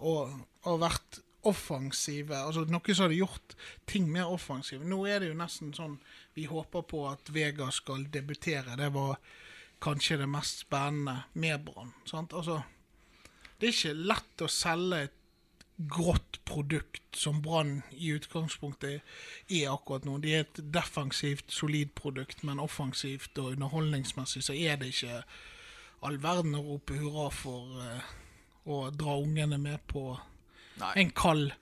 og, 0.03 0.33
og 0.67 0.81
vært 0.83 1.23
offensive 1.43 2.37
altså 2.39 2.63
Noe 2.71 2.93
som 2.95 3.07
hadde 3.07 3.19
gjort 3.19 3.55
ting 3.89 4.05
mer 4.11 4.31
offensive. 4.31 4.83
Nå 4.87 5.01
er 5.07 5.19
det 5.19 5.31
jo 5.31 5.39
nesten 5.39 5.73
sånn 5.75 5.97
vi 6.37 6.47
håper 6.49 6.85
på 6.87 7.03
at 7.09 7.31
Vega 7.35 7.67
skal 7.71 8.05
debutere. 8.11 8.77
Det 8.79 8.89
var 8.95 9.19
kanskje 9.83 10.21
det 10.23 10.29
mest 10.31 10.63
spennende 10.63 11.25
med 11.33 11.65
Brann. 11.67 11.91
Altså, 12.13 12.61
det 13.59 13.67
er 13.67 13.75
ikke 13.75 14.07
lett 14.13 14.45
å 14.45 14.49
selge 14.51 15.01
et 15.07 15.19
grått 15.77 16.39
produkt 16.45 17.15
som 17.17 17.41
Brann 17.41 17.81
i 17.91 18.11
utgangspunktet 18.13 19.01
er 19.49 19.71
akkurat 19.71 20.05
nå. 20.05 20.19
De 20.21 20.35
er 20.35 20.45
et 20.45 20.61
defensivt, 20.73 21.49
solid 21.51 21.93
produkt, 21.97 22.43
men 22.45 22.61
offensivt 22.61 23.37
og 23.41 23.55
underholdningsmessig 23.55 24.43
så 24.45 24.53
er 24.53 24.77
det 24.81 24.93
ikke 24.93 25.23
all 26.03 26.19
verden 26.21 26.55
å 26.59 26.63
rope 26.67 26.97
hurra 26.99 27.29
for 27.33 27.81
uh, 27.81 28.13
å 28.69 28.79
dra 28.93 29.17
ungene 29.17 29.57
med 29.59 29.81
på 29.89 30.11
Nei. 30.81 30.93
en 31.03 31.13
kald 31.15 31.53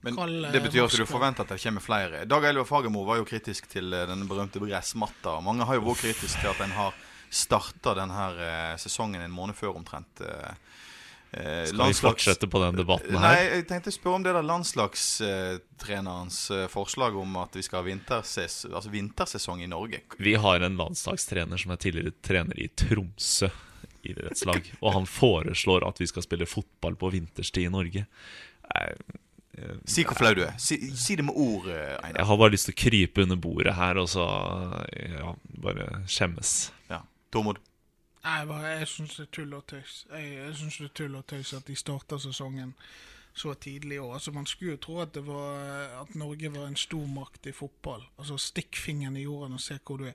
Men 0.00 0.16
kald, 0.16 0.48
det 0.54 0.62
betyr 0.62 0.86
at 0.86 0.94
du 0.94 1.06
forventer 1.08 1.42
at 1.42 1.54
det 1.54 1.60
kommer 1.62 1.82
flere. 1.82 2.24
Dag 2.30 2.44
Eilif 2.46 2.68
Fagermo 2.70 3.02
var 3.06 3.18
jo 3.18 3.26
kritisk 3.26 3.66
til 3.70 3.90
eh, 3.90 4.06
den 4.06 4.28
berømte 4.30 4.60
gressmatta. 4.62 5.40
Mange 5.42 5.66
har 5.66 5.74
jo 5.74 5.88
vært 5.88 6.04
kritiske 6.04 6.38
til 6.38 6.52
at 6.52 6.60
en 6.62 6.74
har 6.76 7.00
starta 7.34 7.96
denne 7.98 8.28
eh, 8.38 8.76
sesongen 8.78 9.24
en 9.24 9.34
måned 9.34 9.58
før 9.58 9.74
omtrent. 9.80 10.22
Eh, 10.22 10.54
eh, 11.32 11.64
Skal 11.68 11.92
vi 11.92 11.98
fortsette 12.00 12.48
på 12.50 12.62
den 12.62 12.80
debatten 12.80 13.16
her? 13.16 13.22
Nei, 13.22 13.44
jeg 13.58 13.68
tenkte 13.70 13.92
å 13.92 13.96
spørre 13.96 14.20
om 14.20 14.26
det 14.26 14.34
der 14.36 14.48
landslagstrenerens 14.48 16.40
eh, 16.54 16.66
forslag 16.72 17.16
om 17.20 17.36
at 17.42 17.56
vi 17.58 17.62
skal 17.66 17.82
ha 17.82 17.88
vinterses 17.88 18.64
altså 18.70 18.92
vintersesong 18.92 19.62
i 19.64 19.70
Norge. 19.70 20.02
Vi 20.18 20.34
har 20.40 20.66
en 20.66 20.76
landslagstrener 20.80 21.60
som 21.60 21.74
er 21.74 21.82
tidligere 21.82 22.14
trener 22.24 22.58
i 22.58 22.68
Tromsø 22.72 23.50
idrettslag. 24.08 24.72
Og 24.80 24.92
han 24.94 25.06
foreslår 25.10 25.86
at 25.88 26.00
vi 26.00 26.06
skal 26.08 26.24
spille 26.24 26.46
fotball 26.48 26.96
på 26.98 27.10
vinterstid 27.14 27.66
i 27.68 27.72
Norge. 27.72 28.04
Eh, 28.74 28.94
Si 29.90 30.04
hvor 30.06 30.14
flau 30.14 30.30
du 30.38 30.44
er. 30.44 30.52
Si, 30.62 30.76
si 30.94 31.16
det 31.18 31.24
med 31.26 31.34
ord, 31.34 31.64
eh, 31.66 31.96
Einar. 31.98 32.20
Jeg 32.20 32.26
har 32.28 32.36
bare 32.38 32.54
lyst 32.54 32.68
til 32.68 32.76
å 32.76 32.78
krype 32.78 33.24
under 33.24 33.40
bordet 33.42 33.74
her 33.74 33.98
og 33.98 34.06
så 34.12 34.26
ja, 34.94 35.32
bare 35.64 35.88
skjemmes. 36.06 36.52
Ja. 36.86 37.00
Tormod? 37.34 37.58
Nei, 38.28 38.44
bare- 38.46 38.78
jeg 38.78 38.88
syns 38.88 39.14
det 39.16 39.22
er 39.24 39.30
tull 39.32 39.54
og 39.56 39.66
tøys. 39.66 40.06
Jeg, 40.12 40.32
jeg 40.34 40.56
synes 40.56 40.76
det 40.76 40.84
er 40.84 40.94
tull 41.00 41.14
og 41.16 41.26
tøys 41.26 41.52
at 41.56 41.66
de 41.66 41.76
starter 41.76 42.18
sesongen 42.20 42.74
så 43.38 43.54
tidlig 43.54 43.94
i 43.96 43.98
år. 43.98 44.14
Altså, 44.14 44.32
man 44.36 44.46
skulle 44.46 44.72
jo 44.74 44.80
tro 44.84 44.98
at, 45.00 45.16
var, 45.26 46.02
at 46.02 46.14
Norge 46.14 46.50
var 46.54 46.66
en 46.66 46.76
stormakt 46.76 47.46
i 47.46 47.52
fotball. 47.52 48.02
Altså, 48.18 48.36
Stikk 48.36 48.76
fingeren 48.76 49.16
i 49.16 49.22
jorden 49.22 49.52
og 49.56 49.60
se 49.60 49.78
hvor 49.86 49.96
du 49.96 50.04
er. 50.10 50.12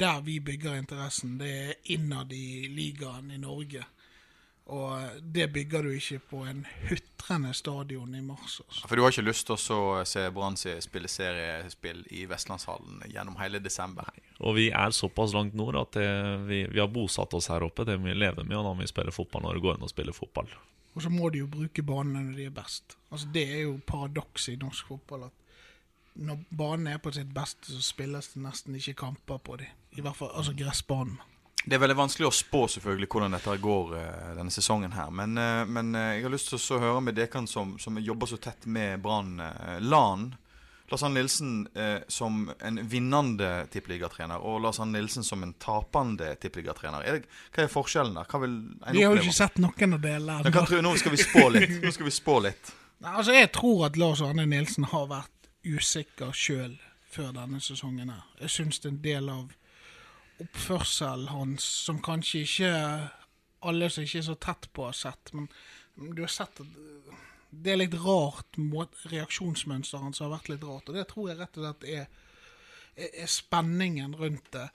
Der 0.00 0.20
vi 0.20 0.40
bygger 0.40 0.74
interessen, 0.74 1.38
det 1.40 1.50
er 1.68 1.72
innad 1.84 2.32
i 2.32 2.66
ligaen 2.68 3.30
i 3.30 3.36
Norge. 3.38 3.84
Og 4.72 5.20
det 5.20 5.50
bygger 5.52 5.84
du 5.84 5.90
ikke 5.92 6.18
på 6.30 6.38
en 6.48 6.62
hutrende 6.88 7.52
stadion 7.52 8.14
i 8.16 8.22
mars. 8.24 8.62
Også. 8.64 8.86
For 8.88 8.96
du 8.96 9.02
har 9.04 9.12
ikke 9.12 9.26
lyst 9.26 9.44
til 9.50 9.74
å 9.76 10.04
se 10.08 10.22
Brann 10.32 10.56
spille 10.56 11.10
seriespill 11.10 12.00
i 12.16 12.24
Vestlandshallen 12.30 13.02
gjennom 13.12 13.36
hele 13.42 13.60
desember? 13.60 14.08
Og 14.40 14.56
vi 14.56 14.70
er 14.72 14.96
såpass 14.96 15.36
langt 15.36 15.52
nord 15.58 15.76
at 15.82 15.98
det, 15.98 16.08
vi, 16.48 16.62
vi 16.72 16.80
har 16.80 16.88
bosatt 16.88 17.36
oss 17.36 17.50
her 17.52 17.66
oppe. 17.66 17.84
Det 17.84 17.98
må 18.00 18.08
vi 18.08 18.16
leve 18.16 18.46
med, 18.46 18.56
og 18.56 18.64
da 18.64 18.72
må 18.72 18.86
vi 18.86 18.88
spille 18.88 19.12
fotball 19.12 19.44
når 19.44 19.58
det 19.58 19.64
går 19.66 19.76
an 19.76 19.84
å 19.84 19.92
spille 19.92 20.16
fotball. 20.16 20.48
Og 20.94 21.02
så 21.02 21.12
må 21.12 21.28
de 21.34 21.42
jo 21.42 21.50
bruke 21.50 21.84
banene 21.84 22.24
når 22.24 22.38
de 22.38 22.48
er 22.48 22.56
best. 22.56 22.96
Altså 23.10 23.28
Det 23.34 23.44
er 23.44 23.66
jo 23.66 23.78
paradokset 23.84 24.54
i 24.54 24.60
norsk 24.62 24.94
fotball 24.94 25.28
at 25.28 25.40
når 26.14 26.44
banen 26.54 26.86
er 26.86 27.00
på 27.02 27.10
sitt 27.12 27.32
beste, 27.34 27.66
så 27.66 27.80
spilles 27.82 28.28
det 28.32 28.42
nesten 28.44 28.76
ikke 28.78 28.94
kamper 29.02 29.40
på 29.42 29.56
dem. 29.58 29.70
I 29.98 30.02
hvert 30.04 30.16
fall 30.16 30.30
altså 30.30 30.54
gressbanen. 30.56 31.18
Det 31.64 31.76
er 31.76 31.80
veldig 31.80 31.96
vanskelig 31.96 32.28
å 32.28 32.34
spå 32.34 32.66
selvfølgelig 32.68 33.08
hvordan 33.08 33.36
dette 33.38 33.56
går 33.64 33.92
eh, 33.98 34.30
denne 34.36 34.52
sesongen 34.52 34.92
her. 34.92 35.10
Men, 35.10 35.38
eh, 35.40 35.62
men 35.64 35.94
eh, 35.96 36.10
jeg 36.18 36.26
har 36.26 36.34
lyst 36.34 36.52
til 36.52 36.60
å 36.76 36.80
høre 36.82 37.04
med 37.06 37.16
dere 37.16 37.46
som, 37.48 37.78
som 37.80 38.00
jobber 38.00 38.28
så 38.28 38.36
tett 38.36 38.66
med 38.68 39.00
Brann. 39.04 39.38
LAN. 39.80 40.34
Lars 40.88 41.02
Arne 41.02 41.14
Nilsen 41.14 41.68
eh, 41.74 41.98
som 42.08 42.50
en 42.60 42.88
vinnende 42.88 43.66
tippeligatrener 43.72 44.38
og 44.44 44.60
Lars 44.60 44.80
Arne 44.80 44.98
Nilsen 44.98 45.24
som 45.24 45.42
en 45.42 45.52
tapende 45.52 46.34
tippeligatrener. 46.40 47.02
Er 47.08 47.22
Hva 47.54 47.64
er 47.64 47.72
forskjellen 47.72 48.18
der? 48.18 48.92
Vi 48.92 49.02
har 49.02 49.16
jo 49.16 49.22
ikke 49.24 49.34
sett 49.34 49.58
noen 49.64 49.96
av 49.96 50.04
delene. 50.04 50.52
Men 50.52 50.84
Nå 50.84 50.94
skal 51.00 51.16
vi 51.16 51.22
spå 51.24 51.48
litt. 51.54 51.78
Nå 51.82 51.92
skal 51.96 52.10
vi 52.10 52.12
spå 52.14 52.38
litt. 52.44 52.74
Nei, 53.00 53.14
altså 53.16 53.32
Jeg 53.32 53.50
tror 53.56 53.86
at 53.88 53.96
Lars 53.96 54.20
Arne 54.22 54.44
Nilsen 54.46 54.84
har 54.92 55.08
vært 55.08 55.48
usikker 55.64 56.36
sjøl 56.36 56.76
før 57.10 57.32
denne 57.32 57.60
sesongen. 57.64 58.10
her. 58.12 58.22
Jeg 58.44 58.52
syns 58.52 58.78
det 58.78 58.90
er 58.90 58.94
en 58.94 59.02
del 59.08 59.32
av 59.32 59.52
oppførselen 60.44 61.28
hans 61.32 61.66
som 61.86 62.00
kanskje 62.04 62.44
ikke 62.44 62.72
alle 63.64 63.88
som 63.90 64.04
ikke 64.04 64.20
er 64.20 64.26
så 64.26 64.36
tett 64.40 64.68
på, 64.76 64.84
har 64.88 64.96
sett. 64.96 65.32
Men 65.32 65.48
du 65.96 66.22
har 66.24 66.32
sett 66.32 66.60
at 66.60 66.76
det 67.54 67.72
er 67.72 67.80
litt 67.80 67.96
rart. 68.02 68.58
Reaksjonsmønsteret 69.12 70.04
hans 70.04 70.22
har 70.22 70.32
vært 70.32 70.50
litt 70.52 70.66
rart. 70.66 70.90
Og 70.90 70.98
det 70.98 71.06
tror 71.10 71.30
jeg 71.30 71.40
rett 71.40 71.58
og 71.58 71.66
slett 71.66 71.88
er, 71.94 72.06
er 73.08 73.30
spenningen 73.30 74.16
rundt 74.20 74.50
det. 74.54 74.68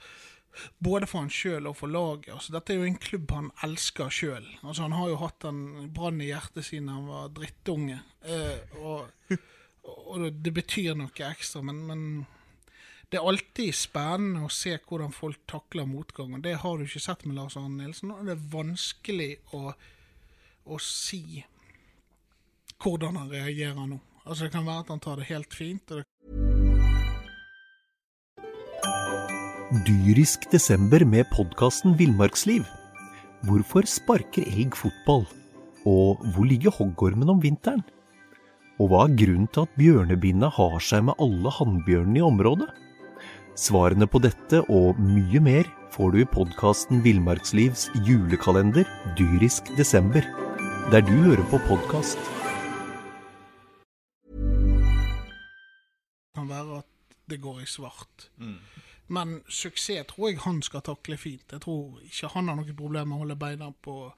Både 0.82 1.06
for 1.06 1.22
han 1.22 1.30
sjøl 1.30 1.68
og 1.70 1.76
for 1.78 1.92
laget. 1.92 2.32
Altså, 2.34 2.54
dette 2.56 2.74
er 2.74 2.80
jo 2.80 2.88
en 2.88 2.98
klubb 3.00 3.30
han 3.36 3.52
elsker 3.66 4.10
sjøl. 4.12 4.48
Altså, 4.64 4.82
han 4.88 4.96
har 4.98 5.12
jo 5.12 5.20
hatt 5.22 5.46
en 5.48 5.62
brann 5.94 6.20
i 6.24 6.32
hjertet 6.32 6.66
siden 6.66 6.90
han 6.90 7.06
var 7.06 7.30
drittunge. 7.36 8.00
Eh, 8.26 8.76
og, 8.82 9.36
og 9.86 10.26
det 10.34 10.54
betyr 10.56 10.98
noe 10.98 11.30
ekstra, 11.30 11.62
men, 11.66 11.84
men 11.86 12.04
det 13.10 13.18
er 13.18 13.26
alltid 13.26 13.74
spennende 13.74 14.44
å 14.46 14.52
se 14.54 14.76
hvordan 14.86 15.10
folk 15.10 15.40
takler 15.50 15.88
motgang. 15.88 16.36
og 16.36 16.44
Det 16.44 16.54
har 16.62 16.78
du 16.78 16.84
ikke 16.84 17.02
sett 17.02 17.24
med 17.26 17.34
Lars 17.40 17.56
Arne 17.58 17.82
Nilsen. 17.82 18.12
Og 18.14 18.28
det 18.28 18.36
er 18.36 18.44
vanskelig 18.52 19.32
å, 19.56 19.72
å 20.70 20.76
si 20.78 21.42
hvordan 22.80 23.18
han 23.18 23.32
reagerer 23.32 23.88
nå. 23.90 23.98
Altså 24.22 24.46
Det 24.46 24.54
kan 24.54 24.68
være 24.68 24.84
at 24.84 24.92
han 24.94 25.02
tar 25.02 25.18
det 25.18 25.26
helt 25.26 25.54
fint. 25.54 25.90
og 25.90 25.98
det 25.98 26.06
Dyrisk 29.86 30.46
desember 30.52 31.02
med 31.06 31.26
podkasten 31.34 31.96
Villmarksliv. 31.98 32.62
Hvorfor 33.46 33.86
sparker 33.90 34.46
elg 34.46 34.76
fotball? 34.78 35.24
Og 35.88 36.22
hvor 36.34 36.46
ligger 36.46 36.74
hoggormen 36.78 37.30
om 37.32 37.42
vinteren? 37.42 37.82
Og 38.78 38.92
hva 38.92 39.08
er 39.08 39.18
grunnen 39.18 39.50
til 39.50 39.66
at 39.66 39.74
bjørnebinna 39.78 40.50
har 40.54 40.78
seg 40.84 41.08
med 41.08 41.18
alle 41.18 41.50
hannbjørnene 41.58 42.22
i 42.22 42.26
området? 42.28 42.70
Svarene 43.58 44.06
på 44.06 44.20
dette 44.22 44.60
og 44.70 44.98
mye 45.02 45.40
mer 45.42 45.66
får 45.90 46.12
du 46.14 46.20
i 46.22 46.28
podkasten 46.28 47.00
Villmarkslivs 47.02 47.88
julekalender 48.06 48.86
Dyrisk 49.18 49.72
desember, 49.76 50.22
der 50.92 51.02
du 51.02 51.10
hører 51.26 51.42
på 51.50 51.58
podkast. 51.66 52.18
Det 56.30 56.38
kan 56.38 56.48
være 56.48 56.78
at 56.78 57.18
det 57.30 57.40
går 57.42 57.64
i 57.64 57.66
svart. 57.66 58.30
Men 59.10 59.40
suksess 59.50 60.06
tror 60.06 60.30
jeg 60.30 60.44
han 60.46 60.62
skal 60.62 60.86
takle 60.86 61.18
fint. 61.18 61.50
Jeg 61.50 61.60
tror 61.66 61.98
ikke 62.06 62.30
han 62.36 62.48
har 62.48 62.60
noe 62.60 62.78
problem 62.78 63.10
med 63.10 63.18
å 63.18 63.22
holde 63.24 63.40
beina 63.40 63.72
på 63.82 64.12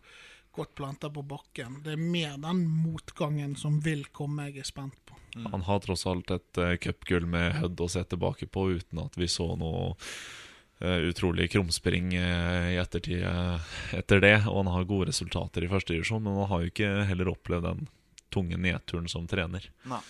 godt 0.52 0.74
planta 0.74 1.10
på 1.10 1.22
bakken. 1.22 1.80
Det 1.84 1.96
er 1.96 2.00
mer 2.00 2.36
den 2.40 2.62
motgangen 2.68 3.56
som 3.56 3.80
vil 3.84 4.04
komme, 4.12 4.50
jeg 4.50 4.62
er 4.62 4.68
spent 4.68 4.96
på. 5.08 5.16
Han 5.52 5.64
har 5.64 5.80
tross 5.80 6.04
alt 6.06 6.30
et 6.34 6.60
uh, 6.60 6.74
cupgull 6.76 7.26
med 7.26 7.56
Hødd 7.56 7.80
å 7.80 7.88
se 7.88 8.02
tilbake 8.04 8.48
på, 8.52 8.66
uten 8.76 9.00
at 9.00 9.16
vi 9.16 9.28
så 9.32 9.46
noe 9.56 9.94
uh, 9.96 10.98
utrolig 11.08 11.48
krumspring 11.54 12.12
uh, 12.18 12.68
i 12.68 12.76
ettertid 12.80 13.24
uh, 13.24 13.72
etter 13.96 14.20
det. 14.20 14.34
Og 14.50 14.60
han 14.60 14.72
har 14.74 14.88
gode 14.90 15.08
resultater 15.08 15.64
i 15.64 15.70
første 15.72 15.96
divisjon, 15.96 16.20
men 16.24 16.36
han 16.42 16.50
har 16.52 16.64
jo 16.64 16.72
ikke 16.74 16.92
heller 17.08 17.32
opplevd 17.32 17.70
den 17.70 17.88
tunge 18.32 18.60
nedturen 18.60 19.08
som 19.08 19.24
trener. 19.28 19.70
Nei. 19.88 20.02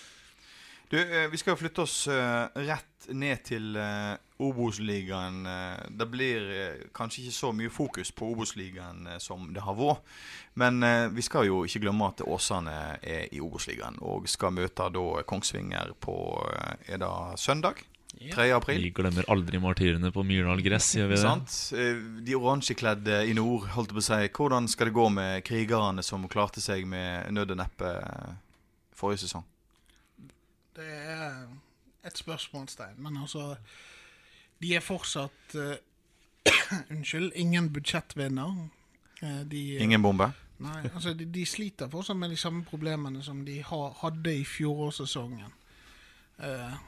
Du, 0.92 0.98
vi 1.32 1.38
skal 1.40 1.54
jo 1.54 1.60
flytte 1.62 1.86
oss 1.86 2.02
rett 2.04 3.06
ned 3.16 3.46
til 3.48 3.78
uh, 3.80 4.18
Obos-ligaen. 4.42 5.46
eh, 5.46 5.84
det 5.90 6.06
blir 6.10 6.48
eh, 6.50 6.82
kanskje 6.94 7.22
ikke 7.22 7.36
så 7.36 7.52
mye 7.52 7.70
fokus 7.70 8.10
på 8.12 8.28
Obos-ligaen 8.32 9.06
eh, 9.06 9.18
som 9.18 9.52
det 9.54 9.62
har 9.62 9.76
vært. 9.78 10.02
Men 10.54 10.84
vi 11.14 11.22
skal 11.24 11.46
jo 11.46 11.62
ikke 11.64 11.80
glemme 11.86 12.10
at 12.10 12.20
Åsane 12.20 12.98
er 13.00 13.30
i 13.32 13.40
Obos-ligaen 13.40 13.96
og 14.04 14.28
skal 14.28 14.52
møte 14.52 14.90
da 14.92 15.22
Kongsvinger 15.24 15.94
på 15.96 16.16
er 16.86 17.00
det 17.00 17.12
søndag? 17.40 17.80
3. 18.12 18.50
april. 18.52 18.82
Vi 18.84 18.90
glemmer 18.92 19.24
aldri 19.32 19.58
martyrene 19.58 20.10
på 20.12 20.22
Myrdal 20.28 20.60
gress, 20.62 20.90
gjør 20.98 21.08
vi 21.08 21.16
det? 21.16 21.22
Sant? 21.22 21.56
De 22.26 22.36
oransjekledde 22.36 23.22
i 23.24 23.32
nord, 23.34 23.64
holdt 23.72 23.94
jeg 23.94 23.96
på 23.96 24.02
å 24.02 24.06
si. 24.10 24.20
Hvordan 24.36 24.68
skal 24.68 24.90
det 24.90 24.94
gå 24.98 25.08
med 25.16 25.40
krigerne 25.48 26.04
som 26.04 26.28
klarte 26.30 26.60
seg 26.60 26.84
med 26.86 27.32
nød 27.32 27.56
og 27.56 27.62
neppe 27.64 27.94
forrige 28.92 29.24
sesong? 29.24 29.48
Det 30.76 30.88
er 30.88 31.40
et 32.04 32.18
spørsmålstegn, 32.18 32.96
men 33.02 33.16
altså 33.24 33.56
De 34.62 34.76
er 34.78 34.84
fortsatt 34.84 35.56
eh, 35.58 35.80
Unnskyld, 36.92 37.32
ingen 37.38 37.68
budsjettvinner. 37.74 38.54
Eh, 39.22 39.42
de, 39.50 39.62
Ingen 39.82 40.02
bombe? 40.02 40.30
Nei, 40.62 40.84
altså 40.94 41.12
de, 41.18 41.26
de 41.26 41.42
sliter 41.46 41.90
fortsatt 41.90 42.18
med 42.18 42.30
de 42.30 42.38
samme 42.38 42.62
problemene 42.66 43.22
som 43.26 43.42
de 43.46 43.58
ha, 43.66 43.82
hadde 44.02 44.34
i 44.38 44.44
fjorårssesongen. 44.46 45.50
Eh, 46.38 46.80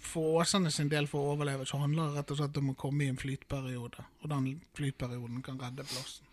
for 0.00 0.40
Åsane 0.40 0.72
sin 0.72 0.88
del 0.88 1.08
for 1.10 1.22
å 1.22 1.34
overleve, 1.34 1.66
så 1.68 1.82
handler 1.82 2.08
det 2.08 2.20
rett 2.20 2.32
og 2.34 2.40
slett 2.40 2.58
om 2.60 2.72
å 2.72 2.78
komme 2.80 3.04
i 3.04 3.12
en 3.12 3.20
flytperiode. 3.20 4.06
Og 4.22 4.32
den 4.32 4.50
flytperioden 4.76 5.44
kan 5.44 5.60
redde 5.60 5.84
plassen. 5.88 6.26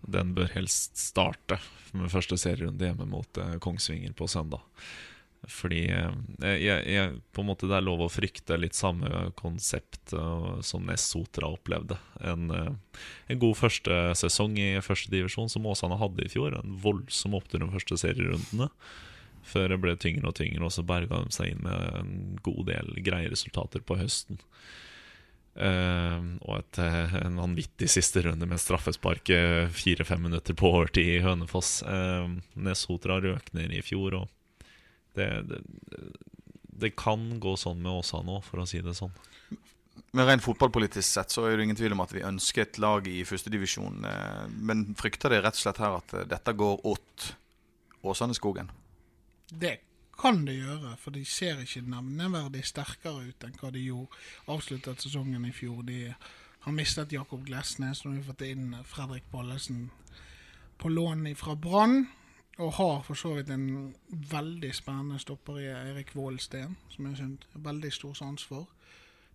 Den 0.00 0.32
bør 0.34 0.48
helst 0.54 0.96
starte 0.96 1.58
med 1.92 2.08
første 2.12 2.38
serierunde 2.40 2.88
hjemme 2.88 3.06
mot 3.10 3.40
eh, 3.40 3.58
Kongsvinger 3.60 4.16
på 4.16 4.28
søndag. 4.30 4.64
Fordi 5.50 5.82
eh, 5.90 6.56
jeg, 6.62 6.84
jeg, 6.86 7.18
på 7.34 7.42
en 7.42 7.48
måte 7.50 7.68
det 7.68 7.76
er 7.76 7.84
lov 7.84 8.04
å 8.04 8.10
frykte 8.12 8.58
litt 8.60 8.78
samme 8.78 9.30
konsept 9.38 10.14
eh, 10.16 10.48
som 10.66 10.86
Nessotra 10.86 11.50
opplevde. 11.50 11.98
En, 12.22 12.50
eh, 12.54 13.00
en 13.32 13.42
god 13.42 13.58
første 13.58 14.00
sesong 14.20 14.56
i 14.60 14.72
førstedivisjon 14.84 15.50
som 15.52 15.66
Åsane 15.70 15.98
hadde 16.00 16.26
i 16.26 16.32
fjor. 16.32 16.56
En 16.56 16.76
voldsom 16.82 17.36
opptur 17.38 17.62
de 17.62 17.70
første 17.74 17.98
serierundene. 18.04 18.70
Før 19.50 19.72
det 19.72 19.80
ble 19.82 19.96
tyngre 19.98 20.30
og 20.30 20.36
tyngre, 20.38 20.62
og 20.66 20.74
så 20.74 20.84
berga 20.86 21.24
de 21.24 21.34
seg 21.34 21.54
inn 21.54 21.64
med 21.64 21.98
en 21.98 22.14
god 22.44 22.62
del 22.68 22.92
greie 23.02 23.30
resultater 23.32 23.82
på 23.82 23.96
høsten. 23.98 24.38
Uh, 25.60 26.38
og 26.46 26.60
et, 26.60 26.78
en 27.18 27.40
vanvittig 27.40 27.88
siste 27.90 28.22
runde 28.22 28.46
med 28.46 28.60
straffespark 28.62 29.32
fire-fem 29.74 30.22
minutter 30.22 30.54
på 30.56 30.68
overtid 30.70 31.08
i 31.16 31.22
Hønefoss. 31.24 31.80
Uh, 31.88 32.36
Nesotra 32.54 33.18
røk 33.24 33.50
ned 33.56 33.74
i 33.74 33.82
fjor, 33.84 34.20
og 34.20 34.28
det, 35.18 35.28
det, 35.50 35.60
det 36.80 36.94
kan 36.98 37.40
gå 37.42 37.56
sånn 37.60 37.82
med 37.82 38.00
Åsa 38.00 38.22
nå, 38.24 38.40
for 38.46 38.62
å 38.62 38.68
si 38.68 38.80
det 38.84 38.96
sånn. 38.98 39.12
Men 40.16 40.26
Rent 40.26 40.42
fotballpolitisk 40.42 41.06
sett 41.06 41.34
så 41.34 41.44
er 41.46 41.56
det 41.56 41.68
ingen 41.68 41.78
tvil 41.78 41.94
om 41.94 42.02
at 42.02 42.14
vi 42.14 42.24
ønsker 42.26 42.64
et 42.64 42.80
lag 42.82 43.06
i 43.06 43.20
førstedivisjon. 43.26 44.06
Men 44.58 44.88
frykter 44.98 45.30
det 45.30 45.42
rett 45.44 45.58
og 45.58 45.62
slett 45.62 45.82
her 45.82 45.98
at 46.00 46.14
dette 46.30 46.54
går 46.58 46.82
åt 46.88 47.30
Åsane-skogen? 48.02 48.72
Det 49.50 49.76
kan 50.20 50.42
det 50.44 50.58
gjøre, 50.58 50.96
for 51.00 51.14
de 51.14 51.22
ser 51.24 51.62
ikke 51.62 51.84
nevneverdig 51.86 52.64
sterkere 52.68 53.30
ut 53.30 53.46
enn 53.46 53.56
hva 53.60 53.70
de 53.72 53.84
gjorde 53.86 54.20
avsluttet 54.52 55.04
sesongen 55.04 55.46
i 55.48 55.52
fjor. 55.54 55.84
De 55.86 56.00
har 56.64 56.76
mistet 56.76 57.14
Jakob 57.14 57.44
Glesnes, 57.46 58.02
og 58.04 58.12
de 58.12 58.20
har 58.20 58.28
fått 58.32 58.44
inn 58.48 58.74
Fredrik 58.88 59.30
Bollesen 59.32 59.88
på 60.80 60.90
lån 60.92 61.28
fra 61.38 61.54
Brann. 61.56 62.02
Og 62.58 62.72
har 62.72 63.02
for 63.06 63.14
så 63.14 63.34
vidt 63.34 63.50
en 63.50 63.94
veldig 64.08 64.74
spennende 64.74 65.18
stopper 65.22 65.60
i 65.62 65.70
Eirik 65.70 66.14
Vålsten, 66.16 66.76
som 66.90 67.06
jeg 67.06 67.22
er 67.22 67.62
veldig 67.64 67.92
stor 67.92 68.14
sans 68.14 68.44
for. 68.44 68.66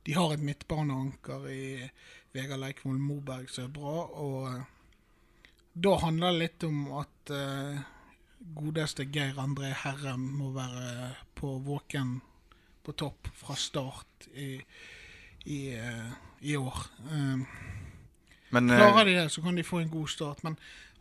De 0.06 0.14
har 0.14 0.34
et 0.34 0.44
midtbaneanker 0.46 1.48
i 1.50 1.66
Vegard 2.36 2.62
Leikvoll 2.62 3.00
Moberg 3.02 3.50
som 3.50 3.66
er 3.66 3.74
bra. 3.74 3.96
Og 4.22 4.66
da 5.74 5.96
handler 6.04 6.36
det 6.36 6.42
litt 6.44 6.66
om 6.68 6.84
at 7.00 7.32
uh, 7.34 7.80
godeste 8.56 9.08
Geir 9.10 9.40
André 9.42 9.72
Herrem 9.82 10.28
må 10.38 10.52
være 10.54 11.16
på 11.36 11.56
våken 11.66 12.20
på 12.86 12.94
topp 12.94 13.32
fra 13.34 13.56
start 13.58 14.28
i, 14.38 14.60
i, 15.50 15.60
uh, 15.74 16.14
i 16.46 16.54
år. 16.60 16.86
Uh, 17.10 17.42
men, 18.54 18.70
klarer 18.70 19.10
de 19.10 19.18
det, 19.18 19.30
så 19.34 19.42
kan 19.42 19.58
de 19.58 19.66
få 19.66 19.82
en 19.82 19.90
god 19.90 20.12
start. 20.14 20.44
Men 20.46 20.60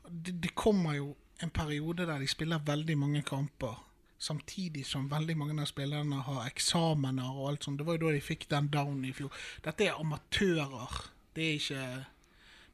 det, 0.08 0.38
det, 0.42 0.54
kommer 0.56 0.96
jo 0.96 1.12
en 1.42 1.50
periode 1.50 2.06
der 2.06 2.22
de 2.22 2.28
spiller 2.30 2.62
veldig 2.66 2.96
mange 2.98 3.22
kamper. 3.26 3.80
Samtidig 4.18 4.86
som 4.86 5.08
veldig 5.10 5.36
mange 5.36 5.56
av 5.60 5.68
spillerne 5.68 6.22
har 6.24 6.46
eksamener 6.46 7.34
og 7.34 7.50
alt 7.50 7.66
sånt. 7.66 7.78
Det 7.78 7.86
var 7.86 7.98
jo 7.98 8.06
da 8.06 8.14
de 8.14 8.22
fikk 8.24 8.46
den 8.52 8.70
down 8.72 9.02
i 9.04 9.12
fjor. 9.12 9.34
Dette 9.64 9.88
er 9.88 10.00
amatører. 10.00 11.00
Det 11.34 11.44
er 11.44 11.58
ikke, 11.58 11.86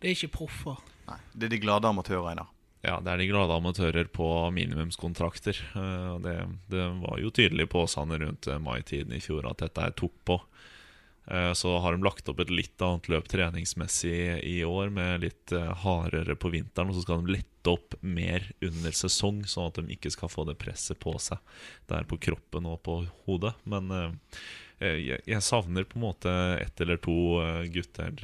det 0.00 0.10
er 0.10 0.16
ikke 0.16 0.34
proffer. 0.36 0.82
Nei, 1.08 1.18
Det 1.32 1.48
er 1.48 1.54
de 1.56 1.62
glade 1.64 1.88
amatører, 1.88 2.28
Einar. 2.30 2.52
Ja, 2.84 2.96
det 3.04 3.12
er 3.12 3.20
de 3.20 3.28
glade 3.28 3.56
amatører 3.56 4.08
på 4.08 4.26
minimumskontrakter. 4.56 5.58
Eh, 5.76 6.14
det, 6.24 6.36
det 6.72 6.86
var 7.02 7.18
jo 7.20 7.32
tydelig 7.34 7.68
på 7.68 7.82
Åsane 7.84 8.16
rundt 8.22 8.46
eh, 8.48 8.60
maitiden 8.60 9.12
i 9.12 9.20
fjor 9.20 9.48
at 9.50 9.60
dette 9.64 9.90
tok 10.00 10.14
på. 10.24 10.38
Eh, 11.30 11.52
så 11.52 11.78
har 11.78 11.92
de 11.92 12.02
lagt 12.02 12.28
opp 12.28 12.40
et 12.42 12.50
litt 12.50 12.82
annet 12.82 13.06
løp 13.12 13.28
treningsmessig 13.30 14.40
i 14.46 14.56
år, 14.66 14.90
med 14.90 15.22
litt 15.22 15.54
hardere 15.84 16.34
på 16.34 16.50
vinteren. 16.50 16.90
Og 16.90 16.98
så 16.98 17.04
skal 17.04 17.22
de 17.22 17.36
lette 17.38 17.70
opp 17.70 17.94
mer 18.00 18.48
under 18.64 18.96
sesong, 18.96 19.44
sånn 19.46 19.70
at 19.70 19.78
de 19.78 19.94
ikke 19.94 20.10
skal 20.10 20.32
få 20.32 20.46
det 20.48 20.58
presset 20.58 20.98
på 20.98 21.14
seg 21.22 21.38
der 21.92 22.08
på 22.08 22.18
kroppen 22.18 22.66
og 22.66 22.80
på 22.86 22.96
hodet. 23.28 23.52
Men 23.68 23.92
jeg 24.80 25.42
savner 25.44 25.84
på 25.84 25.98
en 25.98 26.06
måte 26.06 26.32
ett 26.56 26.80
eller 26.80 26.96
to 27.04 27.36
gutter, 27.68 28.16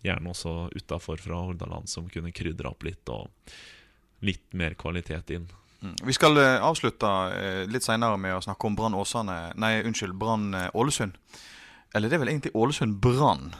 gjerne 0.00 0.32
også 0.32 0.54
utafor 0.72 1.20
fra 1.20 1.42
Hordaland, 1.50 1.90
som 1.92 2.08
kunne 2.08 2.32
krydra 2.32 2.72
opp 2.72 2.88
litt. 2.88 3.04
og 3.12 3.28
litt 4.18 4.50
mer 4.50 4.74
kvalitet 4.74 5.30
inn. 5.30 5.46
Mm. 5.82 5.94
Vi 6.08 6.16
skal 6.16 6.34
avslutte 6.38 7.10
litt 7.70 7.86
seinere 7.86 8.18
med 8.18 8.34
å 8.34 8.42
snakke 8.42 8.66
om 8.66 8.74
Brann 8.74 8.96
Ålesund. 8.98 11.14
Eller 11.96 12.10
det 12.10 12.18
er 12.18 12.20
vel 12.20 12.30
egentlig 12.34 12.52
Ålesund 12.58 12.98
Brann, 13.00 13.54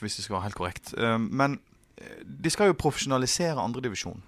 hvis 0.00 0.18
det 0.18 0.26
skal 0.26 0.36
være 0.36 0.48
helt 0.48 0.58
korrekt. 0.58 0.94
men 1.16 1.58
de 2.24 2.50
skal 2.50 2.70
jo 2.70 2.78
profesjonalisere 2.78 3.60
andredivisjon. 3.60 4.22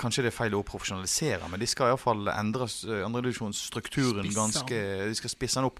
Kanskje 0.00 0.24
det 0.24 0.32
er 0.32 0.34
feil 0.34 0.54
å 0.58 0.62
profesjonalisere, 0.66 1.46
men 1.50 1.60
de 1.62 1.68
skal 1.70 1.92
iallfall 1.92 2.28
endre 2.32 2.66
andredivisjonsstrukturen 3.06 4.28
ganske 4.34 4.80
De 5.06 5.16
skal 5.16 5.32
spisse 5.32 5.60
den 5.60 5.68
opp. 5.68 5.78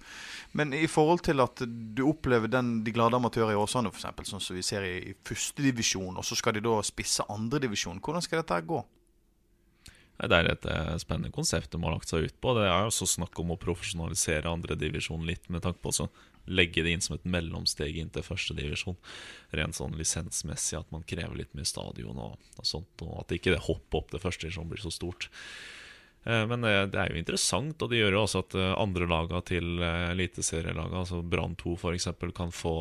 Men 0.56 0.72
i 0.76 0.86
forhold 0.90 1.24
til 1.26 1.42
at 1.42 1.64
du 1.66 2.04
opplever 2.06 2.50
den, 2.52 2.78
de 2.86 2.94
glade 2.94 3.18
amatører 3.18 3.56
i 3.56 3.58
Åsane, 3.58 3.90
f.eks., 3.90 4.30
sånn 4.30 4.44
som 4.44 4.56
vi 4.56 4.64
ser 4.66 4.86
i, 4.86 4.94
i 5.10 5.16
førstedivisjon, 5.26 6.14
og 6.16 6.24
så 6.26 6.38
skal 6.38 6.56
de 6.56 6.64
da 6.64 6.78
spisse 6.86 7.26
andredivisjon, 7.32 8.00
hvordan 8.00 8.24
skal 8.24 8.42
dette 8.42 8.62
gå? 8.70 8.80
Det 10.16 10.32
er 10.32 10.48
et 10.48 10.66
eh, 10.70 10.94
spennende 11.02 11.34
konsept 11.34 11.74
de 11.74 11.82
har 11.82 11.92
lagt 11.92 12.08
seg 12.08 12.28
ut 12.28 12.38
på. 12.40 12.54
Det 12.56 12.64
er 12.64 12.86
også 12.86 13.08
snakk 13.10 13.36
om 13.42 13.52
å 13.52 13.60
profesjonalisere 13.60 14.48
andredivisjon 14.48 15.26
litt, 15.28 15.50
med 15.52 15.64
tanke 15.66 15.82
på 15.84 15.92
å 15.92 16.08
legge 16.46 16.84
det 16.86 16.94
inn 16.94 17.02
som 17.02 17.16
et 17.16 17.26
mellomsteg 17.28 17.98
inn 18.00 18.12
til 18.14 18.24
førstedivisjon. 18.24 18.96
Rent 19.58 19.76
sånn 19.76 19.96
lisensmessig, 19.98 20.78
at 20.78 20.92
man 20.94 21.04
krever 21.08 21.36
litt 21.36 21.52
mye 21.58 21.68
stadion 21.68 22.20
og, 22.22 22.36
og 22.56 22.68
sånt. 22.68 23.04
Og 23.04 23.18
at 23.24 23.34
ikke 23.36 23.52
det 23.52 23.64
hoppet 23.66 23.98
opp 24.00 24.14
til 24.14 24.22
førstedivisjon 24.22 24.70
blir 24.70 24.80
så 24.80 24.94
stort. 24.94 25.28
Eh, 26.24 26.46
men 26.48 26.64
det, 26.64 26.72
det, 26.94 27.02
er 27.02 27.12
jo 27.12 27.20
interessant, 27.20 27.76
og 27.82 27.92
det 27.92 28.00
gjør 28.00 28.16
jo 28.16 28.22
også 28.22 28.44
at 28.46 28.56
eh, 28.56 28.72
andre 28.86 29.10
laga 29.10 29.42
til 29.52 29.84
eliteserielaga, 29.84 31.02
altså 31.02 31.20
Brann 31.20 31.58
2 31.60 31.76
f.eks., 31.76 32.08
kan 32.38 32.54
få 32.54 32.76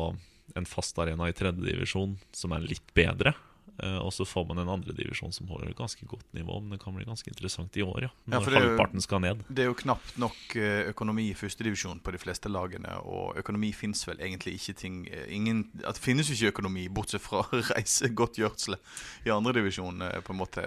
en 0.56 0.68
fast 0.68 0.96
arena 1.02 1.28
i 1.28 1.36
tredjedivisjon 1.36 2.16
som 2.32 2.54
er 2.56 2.64
litt 2.64 2.94
bedre. 2.96 3.34
Eh, 3.78 3.98
og 3.98 4.12
så 4.12 4.24
får 4.24 4.46
man 4.48 4.58
en 4.62 4.70
andredivisjon 4.72 5.32
som 5.32 5.48
holder 5.52 5.70
et 5.70 5.78
ganske 5.78 6.06
godt 6.08 6.26
nivå. 6.36 6.60
Men 6.60 6.76
det 6.76 6.80
kan 6.84 6.96
bli 6.96 7.04
ganske 7.04 7.30
interessant 7.30 7.76
i 7.76 7.84
år, 7.84 8.06
ja. 8.06 8.10
Når 8.24 8.48
ja, 8.48 8.60
halvparten 8.60 9.04
skal 9.04 9.20
ned. 9.24 9.42
Det 9.48 9.66
er 9.66 9.70
jo 9.70 9.76
knapt 9.76 10.16
nok 10.20 10.56
eh, 10.56 10.88
økonomi 10.92 11.28
i 11.30 11.36
førstedivisjon 11.36 12.00
på 12.04 12.14
de 12.14 12.22
fleste 12.22 12.52
lagene. 12.52 12.94
Og 13.04 13.36
økonomi 13.42 13.72
fins 13.76 14.06
vel 14.08 14.22
egentlig 14.22 14.56
ikke 14.60 14.76
ting 14.80 15.04
eh, 15.10 15.28
ingen, 15.36 15.66
Det 15.74 15.96
finnes 16.00 16.30
jo 16.30 16.38
ikke 16.38 16.56
økonomi, 16.56 16.88
bortsett 16.88 17.24
fra 17.24 17.44
reisegodtgjørelse 17.72 18.80
i 19.26 19.34
andredivisjon, 19.34 20.02
på 20.24 20.32
en 20.32 20.40
måte. 20.40 20.64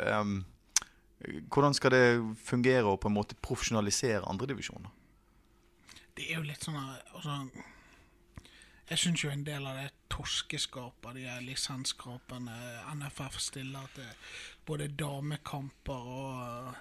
Hvordan 1.51 1.75
skal 1.75 1.93
det 1.93 2.05
fungere 2.45 2.87
å 2.87 2.99
på 2.99 3.09
en 3.09 3.17
måte 3.17 3.35
profesjonalisere 3.43 4.23
andredivisjoner? 4.29 4.93
Det 6.15 6.29
er 6.29 6.39
jo 6.39 6.45
litt 6.45 6.63
sånn 6.63 6.77
altså 6.77 7.35
jeg 8.89 8.97
syns 8.97 9.23
jo 9.23 9.31
en 9.31 9.45
del 9.45 9.65
av 9.69 9.77
det 9.77 9.89
torskeskapet, 10.09 11.17
de 11.19 11.33
lisenskapene 11.45 12.55
NFF 12.97 13.39
stiller 13.41 13.89
til 13.95 14.29
både 14.65 14.89
damekamper 14.97 16.07
og, 16.19 16.79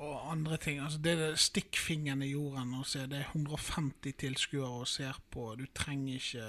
og 0.00 0.14
andre 0.32 0.58
ting 0.62 0.80
altså 0.82 0.98
Det 1.04 1.12
er 1.14 1.36
stikkfingeren 1.38 2.24
i 2.26 2.32
jorden 2.32 2.74
å 2.78 2.86
se. 2.88 3.04
Det 3.10 3.20
er 3.20 3.34
150 3.34 4.16
tilskuere 4.22 4.82
og 4.82 4.88
ser 4.88 5.18
på. 5.30 5.52
Du 5.60 5.66
trenger 5.76 6.18
ikke 6.18 6.48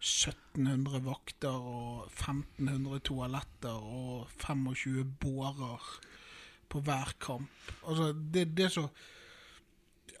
1700 0.00 1.02
vakter 1.04 1.56
og 1.56 2.08
1500 2.08 3.02
toaletter 3.08 3.76
og 3.76 4.28
25 4.40 5.04
bårer 5.20 5.88
på 6.70 6.80
hver 6.86 7.16
kamp. 7.20 7.72
Altså, 7.86 8.12
det, 8.12 8.46
det 8.56 8.68
er 8.68 8.76
så 8.76 8.86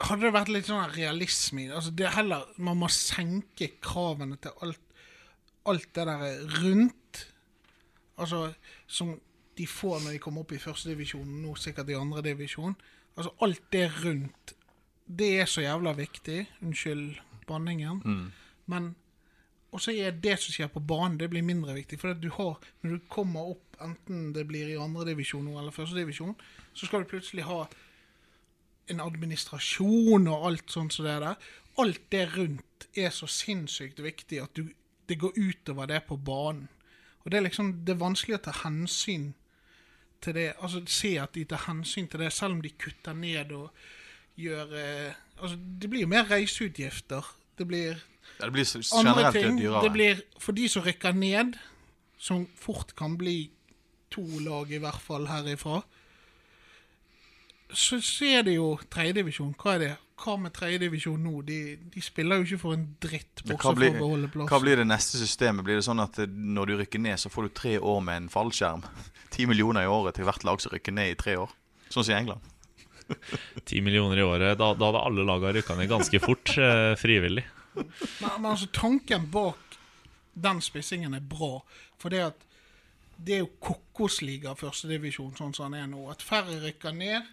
hadde 0.00 0.26
det 0.26 0.34
vært 0.34 0.52
litt 0.52 0.68
sånn 0.68 0.94
realisme 0.94 1.64
i 1.64 1.72
altså 1.72 1.92
det 1.96 2.12
heller, 2.14 2.46
Man 2.58 2.80
må 2.80 2.88
senke 2.92 3.72
kravene 3.84 4.38
til 4.40 4.54
alt, 4.64 5.02
alt 5.68 5.90
det 5.96 6.06
der 6.08 6.24
rundt. 6.62 7.26
Altså 8.20 8.46
som 8.86 9.14
de 9.58 9.66
får 9.68 10.00
når 10.00 10.16
de 10.16 10.22
kommer 10.22 10.44
opp 10.44 10.54
i 10.56 10.62
førstedivisjon, 10.62 11.42
nå 11.42 11.52
sikkert 11.60 11.92
i 11.92 11.98
andredivisjon. 11.98 12.76
Altså 13.16 13.34
alt 13.44 13.66
det 13.74 13.86
rundt. 14.00 14.54
Det 15.04 15.34
er 15.42 15.50
så 15.50 15.64
jævla 15.64 15.92
viktig. 15.98 16.40
Unnskyld 16.64 17.20
banningen. 17.48 18.00
Mm. 18.04 18.26
Men 18.70 18.94
og 19.70 19.78
så 19.82 19.92
er 19.94 20.16
det 20.18 20.34
som 20.42 20.54
skjer 20.54 20.70
på 20.72 20.82
banen, 20.82 21.18
det 21.20 21.28
blir 21.30 21.44
mindre 21.46 21.76
viktig. 21.76 21.98
For 22.00 22.16
du 22.18 22.26
har, 22.34 22.56
når 22.82 22.96
du 22.96 23.04
kommer 23.12 23.52
opp, 23.52 23.76
enten 23.82 24.32
det 24.34 24.42
blir 24.48 24.72
i 24.72 24.78
andredivisjon 24.80 25.46
eller 25.52 25.74
førstedivisjon, 25.74 26.34
så 26.74 26.88
skal 26.88 27.04
du 27.04 27.10
plutselig 27.12 27.46
ha 27.46 27.62
en 28.90 29.00
administrasjon 29.04 30.28
og 30.28 30.46
alt 30.50 30.72
sånt 30.72 30.94
som 30.96 31.06
det 31.06 31.16
der. 31.22 31.48
Alt 31.78 32.02
det 32.12 32.26
rundt 32.36 32.88
er 32.98 33.10
så 33.14 33.28
sinnssykt 33.30 34.02
viktig 34.02 34.42
at 34.42 34.54
du, 34.56 34.66
det 35.08 35.18
går 35.20 35.36
utover 35.38 35.86
det 35.90 36.02
på 36.08 36.16
banen. 36.16 36.68
Og 37.24 37.30
det 37.30 37.38
er 37.38 37.46
liksom 37.48 37.72
det 37.84 37.94
er 37.94 38.00
vanskelig 38.00 38.38
å 38.38 38.44
ta 38.48 38.54
hensyn 38.64 39.30
til 40.24 40.36
det. 40.36 40.52
Altså 40.60 40.82
se 40.88 41.14
at 41.20 41.34
de 41.36 41.44
tar 41.48 41.66
hensyn 41.66 42.08
til 42.08 42.22
det, 42.24 42.32
selv 42.32 42.58
om 42.58 42.62
de 42.64 42.72
kutter 42.80 43.16
ned 43.16 43.52
og 43.56 43.70
gjør 44.40 44.78
eh, 44.78 45.18
Altså, 45.40 45.56
det 45.56 45.88
blir 45.88 46.02
jo 46.04 46.08
mer 46.12 46.26
reiseutgifter. 46.28 47.24
Det 47.56 47.64
blir 47.64 47.94
Ja, 48.40 48.46
det 48.46 48.52
blir 48.52 48.66
andre 48.92 49.32
ting. 49.32 49.56
dyrere. 49.56 49.82
Det 49.82 49.92
blir 49.92 50.20
for 50.38 50.52
de 50.52 50.68
som 50.68 50.82
rykker 50.84 51.12
ned, 51.16 51.56
som 52.18 52.46
fort 52.56 52.92
kan 52.96 53.16
bli 53.16 53.50
to 54.10 54.20
lag 54.44 54.70
i 54.72 54.78
hvert 54.82 55.00
fall 55.00 55.26
herifra. 55.26 55.80
Så, 57.72 58.00
ser 58.04 58.40
er 58.40 58.46
det 58.46 58.54
jo 58.56 58.72
tredjedivisjon. 58.92 59.54
Hva 59.60 59.74
er 59.76 59.82
det? 59.84 59.90
Hva 60.20 60.36
med 60.36 60.52
tredjedivisjon 60.56 61.22
nå? 61.24 61.40
De, 61.48 61.58
de 61.94 62.02
spiller 62.04 62.40
jo 62.40 62.48
ikke 62.48 62.60
for 62.60 62.76
en 62.76 62.86
dritt, 63.00 63.42
Hva 63.46 63.72
blir, 63.76 63.94
for 63.94 64.04
å 64.04 64.18
beholde 64.20 64.48
hva 64.50 64.60
blir 64.62 64.82
det 64.82 64.86
neste 64.88 65.20
systemet? 65.20 65.64
Blir 65.64 65.80
det 65.80 65.86
sånn 65.86 66.02
at 66.02 66.20
eh, 66.20 66.28
når 66.28 66.72
du 66.72 66.74
rykker 66.82 67.02
ned, 67.02 67.20
så 67.22 67.32
får 67.32 67.48
du 67.48 67.54
tre 67.56 67.76
år 67.78 68.02
med 68.04 68.24
en 68.24 68.28
fallskjerm? 68.32 68.84
Ti 69.34 69.46
millioner 69.48 69.86
i 69.86 69.92
året 69.92 70.18
til 70.18 70.28
hvert 70.28 70.44
lag 70.48 70.60
som 70.60 70.74
rykker 70.74 70.96
ned 70.96 71.14
i 71.14 71.18
tre 71.20 71.38
år? 71.40 71.54
Sånn 71.88 72.04
som 72.04 72.12
i 72.12 72.18
England. 72.18 72.52
Ti 73.68 73.80
millioner 73.84 74.20
i 74.20 74.26
året. 74.26 74.58
Da, 74.60 74.74
da 74.76 74.90
hadde 74.90 75.06
alle 75.08 75.26
laga 75.26 75.54
rykka 75.56 75.78
ned 75.78 75.90
ganske 75.90 76.22
fort, 76.22 76.52
eh, 76.68 76.92
frivillig. 77.00 77.46
Men, 77.74 77.88
men 78.36 78.52
altså, 78.52 78.68
tanken 78.74 79.30
bak 79.32 79.78
den 80.34 80.60
spissingen 80.64 81.14
er 81.16 81.24
bra. 81.24 81.58
For 82.00 82.12
det 82.12 82.22
at 82.28 82.46
det 83.20 83.36
er 83.36 83.42
jo 83.42 83.50
kokosliga 83.60 84.54
førstedivisjon 84.56 85.34
sånn 85.36 85.52
som 85.56 85.72
den 85.72 85.82
er 85.82 85.90
nå. 85.90 86.06
At 86.12 86.24
færre 86.24 86.56
rykker 86.62 86.94
ned, 86.96 87.26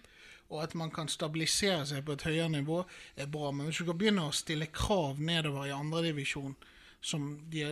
og 0.48 0.62
at 0.64 0.74
man 0.78 0.90
kan 0.94 1.08
stabilisere 1.12 1.84
seg 1.88 2.04
på 2.06 2.16
et 2.16 2.24
høyere 2.24 2.48
nivå, 2.48 2.82
er 3.16 3.28
bra. 3.30 3.50
Men 3.52 3.68
hvis 3.68 3.82
du 3.82 3.88
kan 3.90 3.98
begynne 4.00 4.28
å 4.28 4.34
stille 4.34 4.70
krav 4.72 5.20
nedover 5.20 5.68
i 5.68 5.74
andredivisjon, 5.76 6.56
som 7.00 7.30
de 7.52 7.64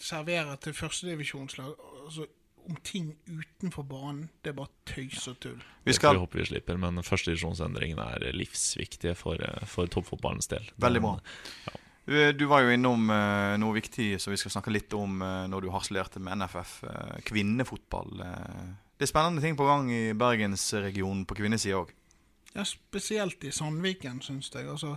serverer 0.00 0.56
til 0.64 0.76
førstedivisjonslag 0.76 1.74
altså, 2.06 2.28
om 2.66 2.78
ting 2.82 3.10
utenfor 3.28 3.84
banen, 3.86 4.28
det 4.42 4.52
er 4.52 4.56
bare 4.58 4.72
tøys 4.88 5.26
og 5.30 5.36
tull. 5.42 5.58
Vi 5.86 5.94
skal 5.94 6.16
får 6.18 6.30
vi 6.32 6.40
vi 6.40 6.46
slipper, 6.50 6.78
men 6.82 7.02
førstedivisjonsendringene 7.04 8.06
er 8.16 8.32
livsviktige 8.34 9.14
for, 9.18 9.42
eh, 9.42 9.66
for 9.70 9.90
toppfotballens 9.90 10.48
del. 10.50 10.70
Veldig 10.82 11.02
bra. 11.04 11.18
Men, 11.18 11.82
Du, 12.06 12.14
du 12.32 12.44
var 12.46 12.62
jo 12.62 12.70
innom 12.70 13.08
eh, 13.10 13.56
noe 13.58 13.74
viktig 13.74 14.20
som 14.22 14.30
vi 14.30 14.38
skal 14.38 14.52
snakke 14.54 14.70
litt 14.70 14.94
om 14.94 15.18
eh, 15.26 15.46
når 15.50 15.64
du 15.66 15.72
harselerte 15.74 16.22
med 16.22 16.38
NFF. 16.38 16.84
eh, 16.86 17.16
kvinnefotball. 17.26 18.22
Det 18.96 19.04
er 19.04 19.12
spennende 19.12 19.42
ting 19.44 19.56
på 19.56 19.66
gang 19.68 19.90
i 19.92 20.14
bergensregionen 20.16 21.26
på 21.28 21.36
kvinnesida 21.36 21.82
òg. 21.82 21.92
Ja, 22.56 22.64
spesielt 22.64 23.44
i 23.44 23.52
Sandviken, 23.52 24.22
syns 24.24 24.48
jeg. 24.54 24.68
Altså, 24.72 24.96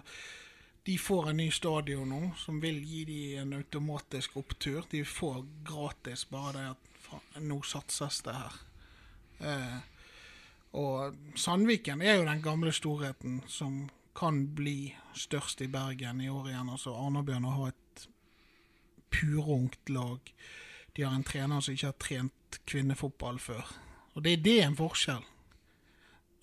de 0.87 0.95
får 0.97 1.29
en 1.29 1.41
ny 1.41 1.49
stadion 1.51 2.07
nå 2.07 2.31
som 2.39 2.61
vil 2.63 2.79
gi 2.87 3.03
dem 3.09 3.41
en 3.41 3.57
automatisk 3.59 4.37
opptur. 4.39 4.85
De 4.91 5.03
får 5.05 5.43
gratis 5.67 6.23
bare 6.31 6.53
det 6.55 6.67
at 6.71 7.43
nå 7.43 7.59
satses 7.67 8.21
det 8.23 8.37
her. 8.37 8.55
Eh, 9.39 9.75
og 10.79 11.19
Sandviken 11.35 12.01
er 12.01 12.21
jo 12.21 12.29
den 12.29 12.45
gamle 12.45 12.71
storheten 12.71 13.41
som 13.47 13.89
kan 14.15 14.45
bli 14.55 14.93
størst 15.15 15.61
i 15.61 15.67
Bergen 15.67 16.21
i 16.21 16.29
år 16.29 16.49
igjen. 16.53 16.71
Altså 16.71 16.95
Arna-Bjørnar 16.95 17.57
har 17.57 17.73
et 17.73 18.07
purungt 19.11 19.89
lag. 19.89 20.33
De 20.95 21.03
har 21.03 21.15
en 21.15 21.27
trener 21.27 21.59
som 21.59 21.75
ikke 21.75 21.91
har 21.91 21.99
trent 21.99 22.59
kvinnefotball 22.65 23.39
før. 23.39 23.67
Og 24.15 24.23
det, 24.25 24.39
det 24.45 24.59
er 24.61 24.67
en 24.69 24.79
forskjell. 24.79 25.23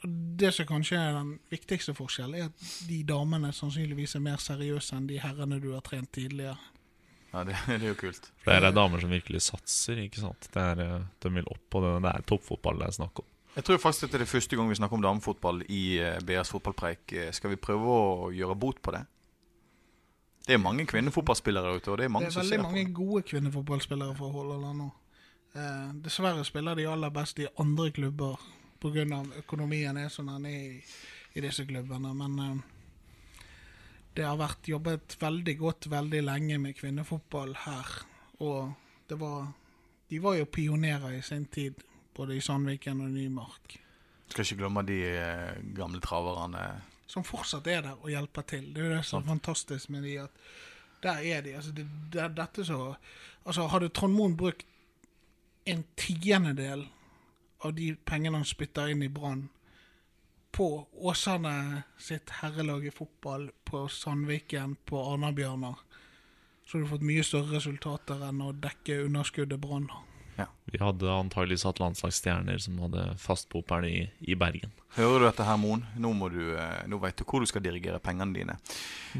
Og 0.04 0.16
det 0.40 0.52
som 0.54 0.68
kanskje 0.68 0.98
er 1.00 1.14
den 1.16 1.36
viktigste 1.50 1.94
forskjellen, 1.96 2.36
er 2.38 2.50
at 2.50 2.72
de 2.88 3.02
damene 3.08 3.52
sannsynligvis 3.56 4.16
er 4.18 4.24
mer 4.26 4.40
seriøse 4.42 4.96
enn 4.96 5.08
de 5.10 5.20
herrene 5.22 5.60
du 5.62 5.70
har 5.72 5.84
trent 5.86 6.12
tidligere. 6.14 6.58
Ja, 7.32 7.44
det, 7.44 7.56
det 7.68 7.80
er 7.80 7.88
jo 7.90 7.98
kult. 8.00 8.28
For 8.44 8.52
det 8.52 8.70
er 8.70 8.76
damer 8.76 9.02
som 9.02 9.12
virkelig 9.12 9.42
satser, 9.48 10.02
ikke 10.04 10.22
sant. 10.22 10.50
Det 10.52 10.62
er, 10.62 10.84
eh, 10.84 11.08
de 11.24 11.32
vil 11.38 11.48
opp 11.50 11.64
på 11.72 11.82
det. 11.84 11.96
Det 12.04 12.12
er 12.12 12.28
toppfotball 12.28 12.84
det 12.84 12.90
er 12.90 13.00
snakk 13.00 13.24
om. 13.24 13.32
Jeg 13.56 13.64
tror 13.64 13.80
faktisk 13.80 14.10
det 14.10 14.18
er 14.18 14.24
det 14.26 14.28
første 14.28 14.56
gang 14.56 14.68
vi 14.68 14.76
snakker 14.76 14.98
om 14.98 15.04
damefotball 15.04 15.62
i 15.72 15.82
eh, 16.04 16.18
BS 16.28 16.52
fotballpreik. 16.52 17.12
Eh, 17.12 17.30
Skal 17.32 17.54
vi 17.54 17.60
prøve 17.60 17.88
å 17.88 18.32
gjøre 18.36 18.56
bot 18.60 18.82
på 18.84 18.92
det? 18.92 19.06
Det 20.46 20.54
er 20.54 20.62
mange 20.62 20.84
kvinnefotballspillere 20.86 21.72
ute, 21.74 21.90
og 21.90 21.98
det 21.98 22.04
er 22.06 22.12
mange 22.12 22.28
det 22.28 22.36
er 22.36 22.44
veldig 22.44 22.62
mange 22.62 22.84
gode 22.94 23.24
kvinnefotballspillere 23.26 24.14
fra 24.14 24.28
Hordaland 24.30 24.78
nå. 24.84 24.90
Eh, 25.54 25.92
dessverre 26.04 26.44
spiller 26.44 26.76
de 26.76 26.86
aller 26.86 27.10
best 27.10 27.38
i 27.38 27.48
andre 27.56 27.90
klubber 27.90 28.40
pga. 28.80 29.22
økonomien 29.38 29.96
er 29.96 30.08
som 30.08 30.26
den 30.26 30.46
er 30.46 30.50
i, 30.50 30.84
i 31.34 31.40
disse 31.40 31.64
klubbene. 31.66 32.14
Men 32.14 32.38
eh, 32.38 32.56
det 34.16 34.24
har 34.24 34.36
vært 34.40 34.68
jobbet 34.68 35.16
veldig 35.20 35.56
godt 35.58 35.90
veldig 35.92 36.22
lenge 36.24 36.58
med 36.58 36.76
kvinnefotball 36.76 37.56
her. 37.66 37.86
Og 38.40 38.72
det 39.08 39.20
var 39.20 39.52
De 40.08 40.20
var 40.22 40.36
jo 40.38 40.44
pionerer 40.46 41.16
i 41.18 41.22
sin 41.22 41.46
tid, 41.50 41.74
både 42.14 42.36
i 42.36 42.40
Sandviken 42.40 43.00
og 43.00 43.08
Nymark. 43.10 43.80
Skal 44.28 44.44
ikke 44.44 44.60
glemme 44.60 44.84
de 44.86 45.00
eh, 45.02 45.56
gamle 45.74 46.00
traverne. 46.00 46.82
som 47.06 47.24
fortsatt 47.24 47.66
er 47.66 47.82
der 47.82 47.98
og 48.02 48.10
hjelper 48.10 48.42
til. 48.42 48.74
Det 48.74 48.82
er 48.82 48.86
jo 48.86 48.94
det 48.96 49.04
som 49.04 49.22
er 49.22 49.26
fantastisk 49.26 49.90
med 49.90 50.02
de, 50.02 50.20
at 50.20 50.30
der 51.02 51.18
er 51.22 51.42
de. 51.42 51.54
Altså, 51.54 51.72
det, 51.72 51.88
det, 52.12 52.36
dette 52.36 52.64
så 52.64 52.94
Altså, 53.46 53.66
hadde 53.66 53.88
Trond 53.88 54.14
Moen 54.14 54.36
brukt 54.36 54.66
en 55.66 55.84
tiendedel 55.98 56.86
av 57.64 57.74
de 57.74 57.92
pengene 58.06 58.40
han 58.40 58.48
spytter 58.48 58.92
inn 58.92 59.02
i 59.02 59.12
Brann, 59.12 59.48
på 60.56 60.86
Åsane 61.04 61.82
sitt 62.00 62.30
herrelag 62.38 62.86
i 62.88 62.94
fotball, 62.94 63.50
på 63.68 63.84
Sandviken, 63.92 64.76
på 64.88 65.02
Arna-Bjørnar, 65.12 65.82
så 66.64 66.78
hadde 66.78 66.86
du 66.86 66.92
fått 66.94 67.08
mye 67.10 67.24
større 67.26 67.58
resultater 67.58 68.22
enn 68.24 68.40
å 68.40 68.54
dekke 68.56 69.02
underskuddet 69.04 69.60
Brann 69.60 69.90
har. 69.92 70.06
Vi 70.66 70.80
hadde 70.82 71.06
antageligvis 71.06 71.62
hatt 71.64 71.78
landslagsstjerner 71.78 72.58
som 72.58 72.78
hadde 72.82 73.04
fast 73.22 73.52
i, 73.86 74.10
i 74.18 74.34
Bergen. 74.34 74.72
Hører 74.96 75.20
du 75.20 75.26
dette 75.28 75.46
her, 75.46 75.56
Moen? 75.62 75.84
Nå, 75.96 76.10
du, 76.28 76.56
eh, 76.58 76.82
nå 76.90 76.98
vet 76.98 77.16
du 77.16 77.24
hvor 77.24 77.40
du 77.40 77.46
skal 77.46 77.62
dirigere 77.62 78.00
pengene 78.02 78.34
dine. 78.34 78.56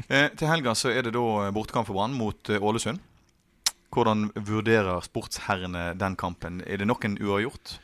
Eh, 0.07 0.27
til 0.35 0.51
helga 0.51 0.75
så 0.75 0.91
er 0.91 1.07
det 1.07 1.15
da 1.15 1.51
bortekamp 1.55 1.87
for 1.87 1.95
Brann 1.95 2.17
mot 2.17 2.51
eh, 2.51 2.59
Ålesund. 2.59 2.99
Hvordan 3.93 4.31
vurderer 4.35 5.01
sportsherrene 5.05 5.91
den 5.97 6.15
kampen? 6.19 6.61
Er 6.67 6.81
det 6.81 6.87
nok 6.89 7.05
en 7.07 7.19
uavgjort? 7.21 7.77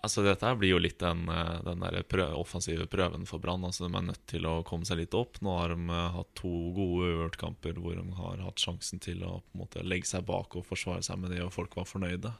Altså 0.00 0.22
Dette 0.24 0.48
blir 0.56 0.72
jo 0.72 0.80
litt 0.80 1.00
den, 1.02 1.26
eh, 1.28 1.60
den 1.64 1.82
der 1.84 2.00
prø 2.08 2.24
offensive 2.32 2.86
prøven 2.88 3.26
for 3.28 3.42
Brann. 3.42 3.64
Altså 3.68 3.84
De 3.86 3.92
er 3.96 4.06
nødt 4.06 4.22
til 4.30 4.48
å 4.48 4.62
komme 4.64 4.88
seg 4.88 5.02
litt 5.02 5.16
opp. 5.16 5.40
Nå 5.44 5.58
har 5.58 5.74
de 5.74 5.88
eh, 5.92 6.12
hatt 6.16 6.30
to 6.40 6.52
gode 6.76 7.10
uavgjort-kamper 7.10 7.80
hvor 7.80 7.98
de 7.98 8.16
har 8.16 8.44
hatt 8.46 8.64
sjansen 8.64 9.02
til 9.02 9.24
å 9.28 9.40
måte 9.56 9.84
legge 9.84 10.08
seg 10.08 10.24
bak 10.28 10.56
og 10.56 10.64
forsvare 10.68 11.04
seg 11.04 11.20
med 11.20 11.34
det, 11.34 11.42
og 11.44 11.52
folk 11.52 11.76
var 11.76 11.88
fornøyde. 11.88 12.32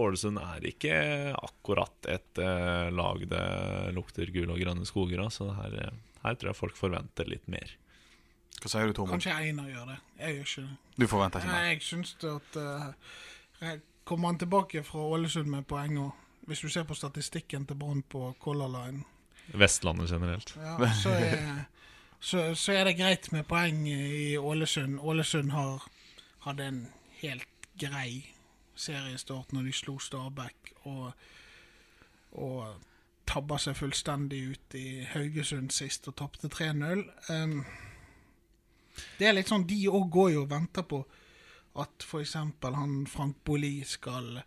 Ålesund 0.00 0.38
er 0.38 0.66
ikke 0.68 0.94
akkurat 1.40 2.08
et 2.12 2.40
eh, 2.40 2.88
lag 2.92 3.24
det 3.32 3.46
lukter 3.96 4.28
gule 4.34 4.52
og 4.54 4.60
grønne 4.60 4.86
skoger 4.88 5.24
av, 5.24 5.32
så 5.34 5.48
her, 5.56 5.80
her 6.22 6.36
tror 6.36 6.52
jeg 6.52 6.60
folk 6.60 6.76
forventer 6.78 7.32
litt 7.32 7.48
mer. 7.50 7.72
Hva 8.60 8.72
sier 8.72 8.90
du, 8.90 8.96
Tormod? 8.96 9.16
Kanskje 9.16 9.34
Einar 9.36 9.68
gjør 9.70 9.92
det. 9.92 9.98
Jeg 10.20 10.34
gjør 10.34 10.48
ikke 10.48 10.64
det. 10.66 10.96
Du 11.00 11.06
forventer 11.08 11.44
ikke 11.44 11.52
mer? 11.52 11.68
jeg 11.70 11.82
syns 11.86 12.16
at 12.28 12.58
uh, 12.60 13.70
Kommer 14.04 14.32
han 14.32 14.38
tilbake 14.40 14.82
fra 14.84 14.98
Ålesund 14.98 15.48
med 15.52 15.64
poeng, 15.68 15.98
òg? 16.00 16.10
hvis 16.50 16.60
du 16.60 16.68
ser 16.68 16.82
på 16.82 16.94
statistikken 16.94 17.66
til 17.66 17.76
Brann 17.78 18.02
på 18.02 18.34
Color 18.40 18.68
Line, 18.68 19.04
Vestlandet 19.54 20.10
generelt. 20.10 20.56
ja, 20.56 20.92
så, 21.02 21.10
er, 21.10 21.64
så, 22.20 22.54
så 22.54 22.72
er 22.72 22.84
det 22.84 22.96
greit 22.96 23.32
med 23.32 23.44
poeng 23.44 23.88
i 23.88 24.36
Ålesund. 24.36 24.98
Ålesund 24.98 25.50
har, 25.50 25.86
hadde 26.40 26.66
en 26.66 26.80
helt 27.20 27.48
grei 27.78 28.34
seriestart 28.74 29.52
når 29.52 29.62
de 29.62 29.72
slo 29.72 29.98
Stabæk, 29.98 30.72
og, 30.82 31.12
og 32.32 32.74
tabba 33.30 33.58
seg 33.58 33.76
fullstendig 33.78 34.42
ut 34.50 34.74
i 34.78 35.04
Haugesund 35.12 35.70
sist 35.74 36.08
og 36.10 36.16
tapte 36.18 36.50
3-0. 36.50 37.04
Um, 37.30 37.64
det 39.18 39.28
er 39.28 39.36
litt 39.36 39.50
sånn, 39.50 39.66
De 39.68 39.80
òg 39.88 40.08
går 40.12 40.30
jo 40.34 40.44
og 40.44 40.52
venter 40.52 40.86
på 40.88 41.04
at 41.80 42.04
f.eks. 42.06 42.34
han 42.34 42.94
Frank 43.06 43.42
Bolli 43.46 43.84
skal 43.86 44.40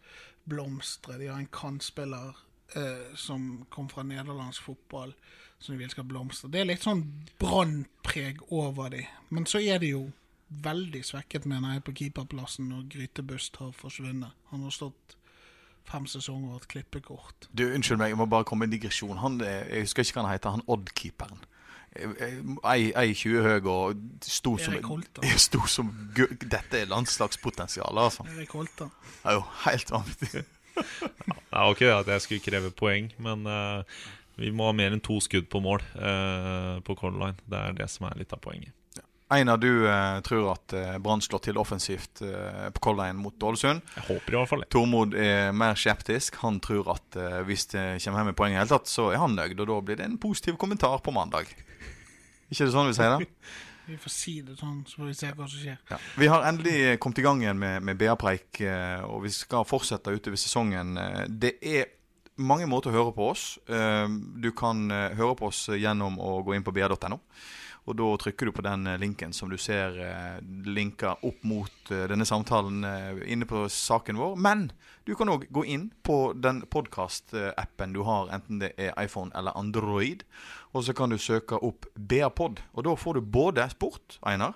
blomstre. 0.49 1.17
De 1.17 1.29
har 1.31 1.39
en 1.39 1.47
kantspiller 1.47 2.35
eh, 2.75 3.15
som 3.15 3.65
kom 3.69 3.87
fra 3.89 4.03
nederlandsk 4.03 4.65
fotball, 4.65 5.13
som 5.59 5.73
de 5.73 5.79
vil 5.79 5.93
skal 5.93 6.07
blomstre. 6.07 6.51
Det 6.51 6.61
er 6.61 6.67
litt 6.67 6.83
sånn 6.83 7.05
brannpreg 7.39 8.43
over 8.51 8.91
de. 8.93 9.05
Men 9.31 9.47
så 9.49 9.63
er 9.63 9.79
de 9.83 9.93
jo 9.93 10.03
veldig 10.63 11.01
svekket, 11.05 11.47
mener 11.49 11.77
jeg, 11.77 11.85
på 11.87 11.95
keeperplassen 11.97 12.67
når 12.69 12.87
Grytebust 12.93 13.57
har 13.61 13.71
forsvunnet. 13.77 14.35
Han 14.51 14.67
har 14.67 14.75
stått 14.75 15.17
fem 15.89 16.05
sesonger 16.07 16.53
og 16.53 16.61
et 16.61 16.69
klippekort. 16.75 17.47
Du, 17.51 17.65
Unnskyld 17.69 17.99
meg, 17.99 18.13
jeg 18.13 18.19
må 18.19 18.27
bare 18.29 18.47
komme 18.47 18.65
med 18.65 18.71
en 18.71 18.77
digresjon. 18.77 19.17
Han, 19.23 19.39
eh, 19.41 19.63
jeg 19.71 19.87
husker 19.87 20.05
ikke 20.05 20.19
hva 20.19 20.27
han 20.27 20.35
heter, 20.35 20.57
han 20.57 20.67
Odd-keeperen. 20.67 21.43
Ei, 21.93 22.89
ei 22.97 23.13
20 23.13 23.43
høy 23.45 23.67
og 23.69 24.01
sto 24.25 24.55
som, 24.57 24.73
Erik 24.73 24.89
Holte. 24.89 25.23
Jeg 25.27 25.43
sto 25.47 25.61
som 25.69 25.91
Dette 26.15 26.81
er 26.81 26.89
landslagspotensial, 26.89 27.93
altså. 27.93 28.25
Erik 28.33 28.55
Holta. 28.57 28.89
Det 29.05 29.29
er 29.29 29.39
jo 29.39 29.45
helt 29.67 29.93
vanvittig. 29.93 30.45
Det 31.53 31.61
var 31.61 31.75
ikke 31.75 31.85
det 31.85 31.97
at 31.99 32.07
jeg 32.09 32.21
skulle 32.23 32.41
kreve 32.41 32.69
poeng, 32.73 33.11
men 33.21 33.43
uh, 33.45 33.83
vi 34.41 34.49
må 34.49 34.71
ha 34.71 34.73
mer 34.73 34.95
enn 34.95 35.03
to 35.05 35.19
skudd 35.21 35.45
på 35.53 35.61
mål 35.61 35.83
uh, 35.93 36.79
på 36.81 36.95
Color 36.97 37.19
Line. 37.19 37.43
Det 37.45 37.59
er 37.59 37.75
det 37.77 37.89
som 37.93 38.07
er 38.09 38.17
litt 38.17 38.33
av 38.33 38.41
poenget. 38.41 38.73
Einar, 39.33 39.57
du 39.57 39.87
uh, 39.87 40.19
tror 40.21 40.51
at 40.51 40.73
uh, 40.77 40.95
Brann 41.01 41.21
slår 41.23 41.41
til 41.47 41.57
offensivt 41.57 42.21
uh, 42.21 42.69
på 42.73 42.83
Color 42.89 43.13
mot 43.17 43.45
Ålesund. 43.49 43.81
Jeg 43.95 44.05
håper 44.09 44.35
i 44.35 44.37
hvert 44.37 44.51
fall 44.51 44.63
det. 44.65 44.69
Tormod 44.73 45.15
er 45.17 45.53
mer 45.57 45.77
skeptisk. 45.79 46.37
Han 46.43 46.59
tror 46.63 46.91
at 46.95 47.17
hvis 47.47 47.69
det 47.71 47.85
kommer 48.03 48.21
hjem 48.21 48.31
med 48.33 48.37
poeng 48.37 48.53
i 48.53 48.59
hele 48.59 48.69
tatt, 48.69 48.89
så 48.89 49.09
er 49.13 49.21
han 49.23 49.37
nøyd, 49.37 49.55
og 49.63 49.69
da 49.71 49.79
blir 49.85 50.01
det 50.01 50.09
en 50.09 50.19
positiv 50.21 50.59
kommentar 50.61 51.01
på 51.05 51.13
mandag. 51.15 51.53
Ikke 52.51 52.65
det 52.67 52.73
sånn 52.75 52.89
vi 52.91 52.97
sier 52.97 53.15
det? 53.19 53.27
Vi 53.83 53.97
får 53.99 54.11
si 54.15 54.33
det 54.47 54.53
sånn, 54.55 54.77
så 54.87 55.01
får 55.01 55.07
vi 55.09 55.13
se 55.19 55.29
hva 55.35 55.43
som 55.51 55.59
skjer. 55.59 55.79
Ja. 55.89 55.97
Vi 56.15 56.27
har 56.31 56.45
endelig 56.47 56.93
kommet 57.03 57.17
i 57.19 57.23
gang 57.25 57.41
igjen 57.43 57.57
med, 57.59 57.83
med 57.83 57.97
BA-preik, 57.99 58.61
eh, 58.63 59.01
og 59.03 59.25
vi 59.25 59.31
skal 59.35 59.65
fortsette 59.67 60.13
utover 60.15 60.39
sesongen. 60.39 60.93
Eh, 61.01 61.25
Det 61.27 61.51
er 61.59 61.89
mange 62.39 62.63
måter 62.71 62.93
å 62.93 62.95
høre 62.95 63.11
på 63.17 63.27
oss. 63.33 63.43
Eh, 63.67 64.07
Du 64.39 64.53
kan 64.55 64.87
høre 64.89 65.35
på 65.35 65.49
oss 65.51 65.65
gjennom 65.67 66.15
å 66.15 66.37
gå 66.47 66.55
inn 66.55 66.63
på 66.63 66.71
ba.no. 66.71 67.19
Og 67.83 67.97
da 67.99 68.05
trykker 68.17 68.47
du 68.47 68.53
på 68.55 68.63
den 68.63 68.87
eh, 68.87 68.99
linken 68.99 69.33
som 69.35 69.51
du 69.51 69.57
ser 69.59 69.97
linka 70.65 71.17
opp 71.21 71.43
mot 71.43 71.91
eh, 71.91 72.05
denne 72.11 72.25
samtalen 72.25 72.83
eh, 72.87 73.23
inne 73.33 73.47
på 73.49 73.65
saken 73.69 74.19
vår. 74.19 74.37
Men 74.39 74.69
du 75.03 75.13
kan 75.19 75.31
òg 75.31 75.49
gå 75.51 75.65
inn 75.67 75.89
på 76.07 76.31
den 76.39 76.63
podkast-appen 76.71 77.95
du 77.95 78.03
har, 78.07 78.31
enten 78.31 78.61
det 78.63 78.71
er 78.79 78.95
iPhone 79.03 79.35
eller 79.35 79.57
Android. 79.59 80.23
Og 80.71 80.87
så 80.87 80.95
kan 80.95 81.11
du 81.11 81.19
søke 81.19 81.59
opp 81.59 81.89
BA-pod. 81.95 82.63
Og 82.71 82.87
da 82.87 82.95
får 82.95 83.19
du 83.19 83.33
både 83.39 83.67
sport, 83.75 84.19
Einar, 84.23 84.55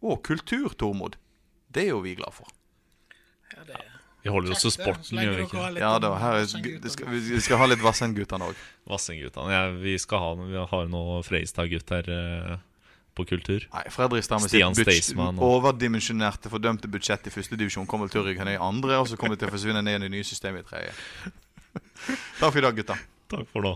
og 0.00 0.22
kultur, 0.24 0.72
Tormod. 0.72 1.20
Det 1.68 1.86
er 1.86 1.92
jo 1.92 2.04
vi 2.04 2.16
glad 2.16 2.32
for. 2.40 2.48
Vi 4.22 4.30
holder 4.30 4.54
oss 4.54 4.62
til 4.62 4.70
sporten, 4.70 5.18
gjør 5.18 5.38
vi 5.40 5.46
ikke? 5.48 5.62
Ja 5.82 5.96
da, 6.02 6.12
her 6.20 6.36
vi, 6.46 6.90
skal, 6.94 7.08
vi 7.10 7.40
skal 7.42 7.58
ha 7.58 7.66
litt 7.72 7.80
Vassendguttene 7.82 8.52
òg. 8.52 8.60
Vassendgutane. 8.90 9.50
Ja, 9.50 9.62
vi 9.74 9.96
skal 9.98 10.22
ha 10.22 10.34
vi 10.38 10.66
har 10.70 10.90
noe 10.92 11.16
Freistad-gutter 11.26 12.10
eh, 12.14 12.52
på 13.18 13.26
kultur. 13.28 13.66
Nei, 13.74 13.84
Fredrikstad 13.90 14.44
med 14.44 14.52
Stian 14.52 14.78
sitt 14.78 15.10
overdimensjonerte, 15.18 16.52
fordømte 16.52 16.90
budsjett 16.92 17.26
i 17.26 17.34
første 17.34 17.58
divisjon 17.58 17.88
kommer 17.90 18.12
til 18.12 18.22
å 18.22 18.26
rykke 18.28 18.46
ned 18.46 18.60
i 18.60 18.62
andre, 18.62 19.00
og 19.02 19.10
så 19.10 19.18
kommer 19.18 19.34
det 19.34 19.42
til 19.42 19.50
å 19.50 19.56
forsvinne 19.56 19.82
ned 19.82 19.98
i 19.98 20.04
det 20.06 20.12
nye 20.14 20.28
systemet 20.28 20.64
i 20.64 20.70
tredje. 20.70 20.94
Takk 22.40 22.52
for 22.52 22.60
i 22.62 22.64
dag, 22.68 22.78
gutta. 22.78 22.98
Takk 23.32 23.50
for 23.50 23.66
nå. 23.66 23.74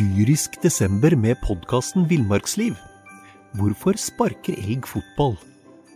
Dyrisk 0.00 0.56
desember 0.64 1.14
med 1.14 1.38
podkasten 1.44 2.08
Villmarksliv. 2.10 2.74
Hvorfor 3.60 4.00
sparker 4.00 4.56
elg 4.58 4.88
fotball? 4.88 5.36